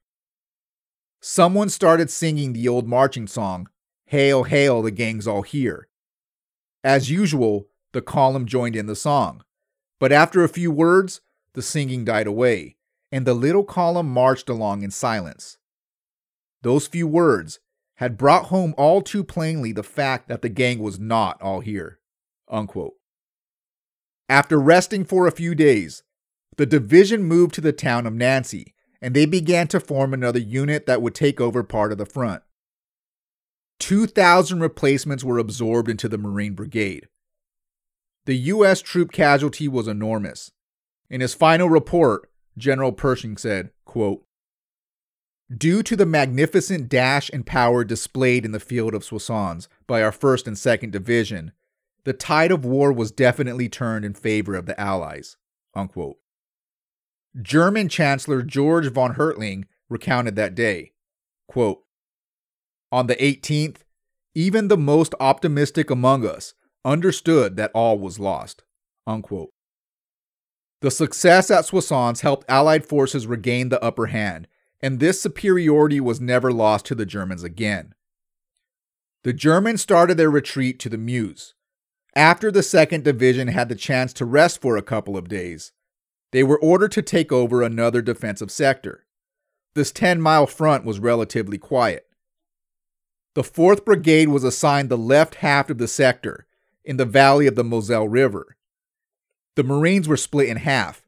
Someone 1.20 1.68
started 1.68 2.10
singing 2.10 2.52
the 2.52 2.66
old 2.66 2.88
marching 2.88 3.26
song, 3.26 3.68
Hail, 4.06 4.44
Hail, 4.44 4.82
the 4.82 4.90
gang's 4.90 5.26
all 5.26 5.42
here. 5.42 5.88
As 6.82 7.10
usual, 7.10 7.68
the 7.92 8.02
column 8.02 8.46
joined 8.46 8.76
in 8.76 8.87
the 8.87 8.96
song, 8.96 9.44
but 10.00 10.12
after 10.12 10.42
a 10.42 10.48
few 10.48 10.70
words, 10.70 11.20
the 11.52 11.62
singing 11.62 12.04
died 12.04 12.26
away, 12.26 12.76
and 13.12 13.26
the 13.26 13.34
little 13.34 13.64
column 13.64 14.08
marched 14.08 14.48
along 14.48 14.82
in 14.82 14.90
silence. 14.90 15.58
Those 16.62 16.87
few 16.87 17.06
words 17.06 17.58
had 17.96 18.18
brought 18.18 18.46
home 18.46 18.74
all 18.76 19.02
too 19.02 19.22
plainly 19.22 19.72
the 19.72 19.83
fact 19.83 20.28
that 20.28 20.42
the 20.42 20.48
gang 20.48 20.78
was 20.78 20.98
not 20.98 21.40
all 21.40 21.61
here. 21.61 22.00
Unquote. 22.48 22.94
After 24.28 24.59
resting 24.59 25.04
for 25.04 25.26
a 25.26 25.33
few 25.33 25.54
days, 25.54 26.02
the 26.57 26.66
division 26.66 27.22
moved 27.24 27.54
to 27.54 27.61
the 27.61 27.72
town 27.72 28.07
of 28.07 28.14
Nancy, 28.14 28.74
and 29.00 29.14
they 29.14 29.26
began 29.26 29.68
to 29.68 29.80
form 29.80 30.14
another 30.14 30.38
unit 30.38 30.87
that 30.87 31.02
would 31.02 31.14
take 31.14 31.40
over 31.40 31.62
part 31.62 31.92
of 31.92 31.98
the 31.98 32.07
front. 32.07 32.42
2,000 33.80 34.61
replacements 34.61 35.24
were 35.24 35.38
absorbed 35.38 35.90
into 35.90 36.09
the 36.09 36.18
Marine 36.18 36.54
Brigade. 36.54 37.09
The 38.24 38.37
U.S. 38.37 38.80
troop 38.80 39.12
casualty 39.12 39.68
was 39.68 39.87
enormous. 39.87 40.50
In 41.11 41.20
his 41.20 41.35
final 41.35 41.68
report, 41.68 42.30
General 42.57 42.92
Pershing 42.92 43.37
said, 43.37 43.70
quote, 43.85 44.24
Due 45.54 45.83
to 45.83 45.94
the 45.94 46.07
magnificent 46.07 46.88
dash 46.88 47.30
and 47.33 47.44
power 47.44 47.85
displayed 47.85 48.44
in 48.44 48.52
the 48.52 48.61
field 48.61 48.94
of 48.94 49.04
Soissons 49.04 49.68
by 49.87 50.02
our 50.02 50.11
1st 50.11 50.46
and 50.46 50.57
2nd 50.57 50.90
Division, 50.90 51.52
the 52.04 52.14
tide 52.14 52.50
of 52.50 52.64
war 52.64 52.92
was 52.92 53.12
definitely 53.12 53.68
turned 53.68 54.04
in 54.04 54.14
favor 54.14 54.54
of 54.54 54.66
the 54.66 54.78
Allies. 54.80 55.37
Unquote. 55.74 56.16
German 57.40 57.88
Chancellor 57.88 58.42
George 58.42 58.90
von 58.90 59.14
Hertling 59.14 59.64
recounted 59.88 60.37
that 60.37 60.54
day. 60.54 60.92
Quote, 61.48 61.83
On 62.90 63.07
the 63.07 63.16
18th, 63.16 63.78
even 64.35 64.68
the 64.68 64.78
most 64.78 65.14
optimistic 65.20 65.90
among 65.90 66.26
us 66.26 66.54
understood 66.85 67.57
that 67.57 67.70
all 67.74 67.98
was 67.98 68.18
lost. 68.18 68.62
Unquote. 69.07 69.50
The 70.80 70.90
success 70.90 71.50
at 71.50 71.66
Soissons 71.66 72.22
helped 72.22 72.48
Allied 72.48 72.87
forces 72.87 73.26
regain 73.26 73.68
the 73.68 73.83
upper 73.83 74.07
hand, 74.07 74.48
and 74.85 75.01
this 75.01 75.18
superiority 75.18 75.99
was 75.99 76.20
never 76.20 76.53
lost 76.53 76.85
to 76.85 76.94
the 76.94 77.07
Germans 77.07 77.42
again. 77.42 77.94
The 79.23 79.33
Germans 79.33 79.81
started 79.81 80.18
their 80.18 80.31
retreat 80.31 80.79
to 80.81 80.90
the 80.90 80.99
Meuse. 80.99 81.55
After 82.14 82.51
the 82.51 82.61
2nd 82.61 83.03
Division 83.03 83.49
had 83.49 83.70
the 83.70 83.77
chance 83.77 84.12
to 84.12 84.27
rest 84.27 84.61
for 84.61 84.77
a 84.77 84.83
couple 84.83 85.16
of 85.16 85.27
days, 85.27 85.73
they 86.33 86.42
were 86.42 86.61
ordered 86.61 86.92
to 86.92 87.01
take 87.01 87.33
over 87.33 87.62
another 87.62 88.03
defensive 88.03 88.51
sector. 88.51 89.07
This 89.75 89.90
10 89.90 90.20
mile 90.20 90.47
front 90.47 90.85
was 90.85 90.99
relatively 90.99 91.57
quiet. 91.57 92.07
The 93.35 93.42
4th 93.42 93.87
Brigade 93.87 94.29
was 94.29 94.44
assigned 94.44 94.90
the 94.90 94.99
left 94.99 95.37
half 95.37 95.70
of 95.70 95.79
the 95.79 95.88
sector 95.88 96.47
in 96.85 96.99
the 96.99 97.07
valley 97.07 97.47
of 97.47 97.55
the 97.55 97.64
Moselle 97.64 98.07
River. 98.07 98.59
The 99.57 99.64
Marines 99.64 100.09
were 100.09 100.18
split 100.18 100.51
in 100.51 100.59
half, 100.59 101.07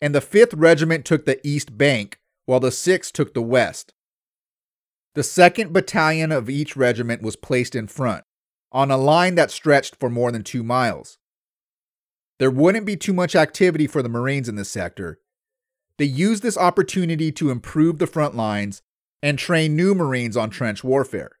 and 0.00 0.14
the 0.14 0.20
5th 0.22 0.54
Regiment 0.56 1.04
took 1.04 1.26
the 1.26 1.46
east 1.46 1.76
bank 1.76 2.17
while 2.48 2.60
the 2.60 2.70
6th 2.70 3.12
took 3.12 3.34
the 3.34 3.42
west. 3.42 3.92
The 5.14 5.20
2nd 5.20 5.70
Battalion 5.70 6.32
of 6.32 6.48
each 6.48 6.78
regiment 6.78 7.20
was 7.20 7.36
placed 7.36 7.74
in 7.74 7.88
front, 7.88 8.24
on 8.72 8.90
a 8.90 8.96
line 8.96 9.34
that 9.34 9.50
stretched 9.50 9.96
for 9.96 10.08
more 10.08 10.32
than 10.32 10.42
two 10.42 10.62
miles. 10.62 11.18
There 12.38 12.50
wouldn't 12.50 12.86
be 12.86 12.96
too 12.96 13.12
much 13.12 13.36
activity 13.36 13.86
for 13.86 14.02
the 14.02 14.08
Marines 14.08 14.48
in 14.48 14.56
this 14.56 14.70
sector. 14.70 15.20
They 15.98 16.06
used 16.06 16.42
this 16.42 16.56
opportunity 16.56 17.30
to 17.32 17.50
improve 17.50 17.98
the 17.98 18.06
front 18.06 18.34
lines 18.34 18.80
and 19.22 19.38
train 19.38 19.76
new 19.76 19.94
Marines 19.94 20.34
on 20.34 20.48
trench 20.48 20.82
warfare. 20.82 21.32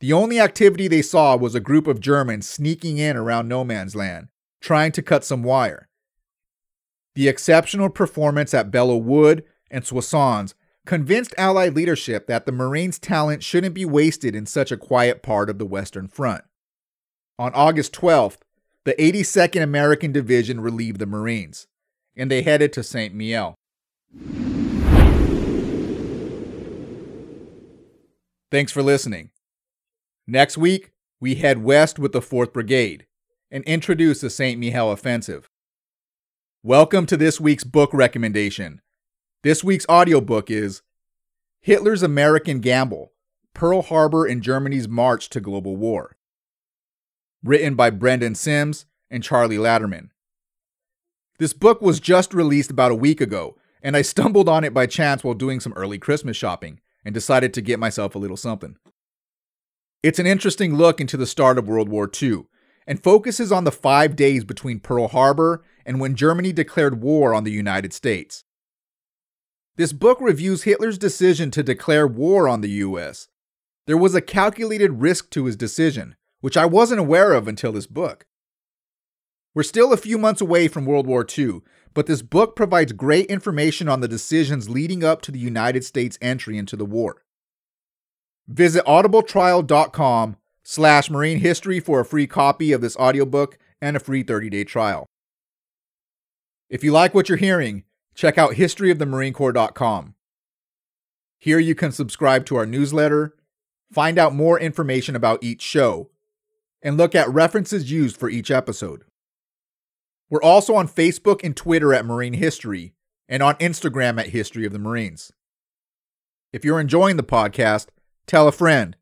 The 0.00 0.12
only 0.12 0.40
activity 0.40 0.88
they 0.88 1.02
saw 1.02 1.36
was 1.36 1.54
a 1.54 1.60
group 1.60 1.86
of 1.86 2.00
Germans 2.00 2.48
sneaking 2.48 2.98
in 2.98 3.16
around 3.16 3.46
no 3.46 3.62
man's 3.62 3.94
land, 3.94 4.30
trying 4.60 4.90
to 4.92 5.02
cut 5.02 5.22
some 5.22 5.44
wire. 5.44 5.88
The 7.14 7.28
exceptional 7.28 7.88
performance 7.88 8.52
at 8.52 8.72
Belleau 8.72 9.00
Wood 9.00 9.44
and 9.72 9.84
Soissons 9.84 10.54
convinced 10.84 11.34
Allied 11.38 11.74
leadership 11.74 12.26
that 12.26 12.44
the 12.46 12.52
Marines' 12.52 12.98
talent 12.98 13.42
shouldn't 13.42 13.74
be 13.74 13.84
wasted 13.84 14.36
in 14.36 14.46
such 14.46 14.70
a 14.70 14.76
quiet 14.76 15.22
part 15.22 15.48
of 15.48 15.58
the 15.58 15.66
Western 15.66 16.06
Front. 16.06 16.44
On 17.38 17.52
August 17.54 17.92
12th, 17.94 18.38
the 18.84 18.94
82nd 18.94 19.62
American 19.62 20.12
Division 20.12 20.60
relieved 20.60 20.98
the 20.98 21.06
Marines, 21.06 21.66
and 22.16 22.30
they 22.30 22.42
headed 22.42 22.72
to 22.74 22.82
St. 22.82 23.14
Mihiel. 23.14 23.54
Thanks 28.50 28.70
for 28.70 28.82
listening. 28.82 29.30
Next 30.26 30.58
week, 30.58 30.92
we 31.20 31.36
head 31.36 31.62
west 31.62 31.98
with 31.98 32.12
the 32.12 32.20
4th 32.20 32.52
Brigade 32.52 33.06
and 33.50 33.64
introduce 33.64 34.20
the 34.20 34.30
St. 34.30 34.60
Mihiel 34.60 34.92
offensive. 34.92 35.48
Welcome 36.62 37.06
to 37.06 37.16
this 37.16 37.40
week's 37.40 37.64
book 37.64 37.94
recommendation. 37.94 38.82
This 39.42 39.64
week's 39.64 39.86
audiobook 39.88 40.52
is 40.52 40.82
Hitler's 41.60 42.04
American 42.04 42.60
Gamble 42.60 43.12
Pearl 43.54 43.82
Harbor 43.82 44.24
and 44.24 44.40
Germany's 44.40 44.86
March 44.86 45.28
to 45.30 45.40
Global 45.40 45.76
War 45.76 46.16
written 47.42 47.74
by 47.74 47.90
Brendan 47.90 48.36
Simms 48.36 48.86
and 49.10 49.20
Charlie 49.20 49.56
Laderman. 49.56 50.10
This 51.40 51.52
book 51.52 51.82
was 51.82 51.98
just 51.98 52.32
released 52.32 52.70
about 52.70 52.92
a 52.92 52.96
week 52.96 53.20
ago, 53.20 53.56
and 53.82 53.96
I 53.96 54.02
stumbled 54.02 54.48
on 54.48 54.62
it 54.62 54.72
by 54.72 54.86
chance 54.86 55.24
while 55.24 55.34
doing 55.34 55.58
some 55.58 55.72
early 55.72 55.98
Christmas 55.98 56.36
shopping 56.36 56.78
and 57.04 57.12
decided 57.12 57.52
to 57.54 57.60
get 57.60 57.80
myself 57.80 58.14
a 58.14 58.20
little 58.20 58.36
something. 58.36 58.76
It's 60.04 60.20
an 60.20 60.26
interesting 60.26 60.76
look 60.76 61.00
into 61.00 61.16
the 61.16 61.26
start 61.26 61.58
of 61.58 61.66
World 61.66 61.88
War 61.88 62.08
II 62.22 62.44
and 62.86 63.02
focuses 63.02 63.50
on 63.50 63.64
the 63.64 63.72
five 63.72 64.14
days 64.14 64.44
between 64.44 64.78
Pearl 64.78 65.08
Harbor 65.08 65.64
and 65.84 65.98
when 65.98 66.14
Germany 66.14 66.52
declared 66.52 67.02
war 67.02 67.34
on 67.34 67.42
the 67.42 67.50
United 67.50 67.92
States. 67.92 68.44
This 69.76 69.94
book 69.94 70.18
reviews 70.20 70.64
Hitler's 70.64 70.98
decision 70.98 71.50
to 71.52 71.62
declare 71.62 72.06
war 72.06 72.46
on 72.46 72.60
the 72.60 72.70
US. 72.70 73.28
There 73.86 73.96
was 73.96 74.14
a 74.14 74.20
calculated 74.20 75.00
risk 75.00 75.30
to 75.30 75.46
his 75.46 75.56
decision, 75.56 76.14
which 76.40 76.58
I 76.58 76.66
wasn't 76.66 77.00
aware 77.00 77.32
of 77.32 77.48
until 77.48 77.72
this 77.72 77.86
book. 77.86 78.26
We're 79.54 79.62
still 79.62 79.92
a 79.92 79.96
few 79.96 80.18
months 80.18 80.42
away 80.42 80.68
from 80.68 80.84
World 80.84 81.06
War 81.06 81.26
II, 81.26 81.62
but 81.94 82.06
this 82.06 82.20
book 82.20 82.54
provides 82.54 82.92
great 82.92 83.26
information 83.26 83.88
on 83.88 84.00
the 84.00 84.08
decisions 84.08 84.68
leading 84.68 85.02
up 85.02 85.22
to 85.22 85.32
the 85.32 85.38
United 85.38 85.84
States 85.84 86.18
entry 86.20 86.58
into 86.58 86.76
the 86.76 86.86
war. 86.86 87.22
Visit 88.46 88.84
audibletrial.com 88.84 90.36
slash 90.64 91.10
marine 91.10 91.38
history 91.38 91.80
for 91.80 92.00
a 92.00 92.04
free 92.04 92.26
copy 92.26 92.72
of 92.72 92.82
this 92.82 92.96
audiobook 92.96 93.58
and 93.80 93.96
a 93.96 94.00
free 94.00 94.22
30-day 94.22 94.64
trial. 94.64 95.06
If 96.68 96.84
you 96.84 96.92
like 96.92 97.14
what 97.14 97.28
you're 97.28 97.38
hearing, 97.38 97.84
check 98.14 98.38
out 98.38 98.52
historyofthemarinecorps.com. 98.52 100.14
Here 101.38 101.58
you 101.58 101.74
can 101.74 101.92
subscribe 101.92 102.46
to 102.46 102.56
our 102.56 102.66
newsletter, 102.66 103.34
find 103.92 104.18
out 104.18 104.34
more 104.34 104.60
information 104.60 105.16
about 105.16 105.42
each 105.42 105.60
show, 105.60 106.10
and 106.82 106.96
look 106.96 107.14
at 107.14 107.28
references 107.28 107.90
used 107.90 108.16
for 108.16 108.28
each 108.28 108.50
episode. 108.50 109.04
We're 110.30 110.42
also 110.42 110.74
on 110.74 110.88
Facebook 110.88 111.44
and 111.44 111.56
Twitter 111.56 111.92
at 111.92 112.06
Marine 112.06 112.34
History 112.34 112.94
and 113.28 113.42
on 113.42 113.54
Instagram 113.56 114.18
at 114.18 114.28
History 114.28 114.64
of 114.64 114.72
the 114.72 114.78
Marines. 114.78 115.32
If 116.52 116.64
you're 116.64 116.80
enjoying 116.80 117.16
the 117.16 117.22
podcast, 117.22 117.88
tell 118.26 118.46
a 118.46 118.52
friend. 118.52 118.96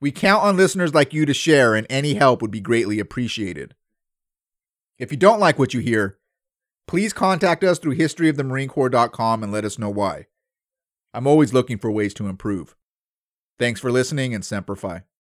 We 0.00 0.12
count 0.12 0.44
on 0.44 0.56
listeners 0.56 0.94
like 0.94 1.14
you 1.14 1.24
to 1.24 1.32
share, 1.34 1.74
and 1.74 1.86
any 1.88 2.14
help 2.14 2.42
would 2.42 2.50
be 2.50 2.60
greatly 2.60 2.98
appreciated. 2.98 3.74
If 4.98 5.10
you 5.10 5.16
don't 5.16 5.40
like 5.40 5.58
what 5.58 5.74
you 5.74 5.80
hear, 5.80 6.18
please 6.86 7.12
contact 7.12 7.64
us 7.64 7.78
through 7.78 7.96
historyofthemarinecorps.com 7.96 9.42
and 9.42 9.52
let 9.52 9.64
us 9.64 9.78
know 9.78 9.90
why. 9.90 10.26
I'm 11.12 11.26
always 11.26 11.54
looking 11.54 11.78
for 11.78 11.90
ways 11.90 12.14
to 12.14 12.28
improve. 12.28 12.76
Thanks 13.58 13.80
for 13.80 13.90
listening 13.90 14.34
and 14.34 14.44
Semper 14.44 14.76
Fi. 14.76 15.04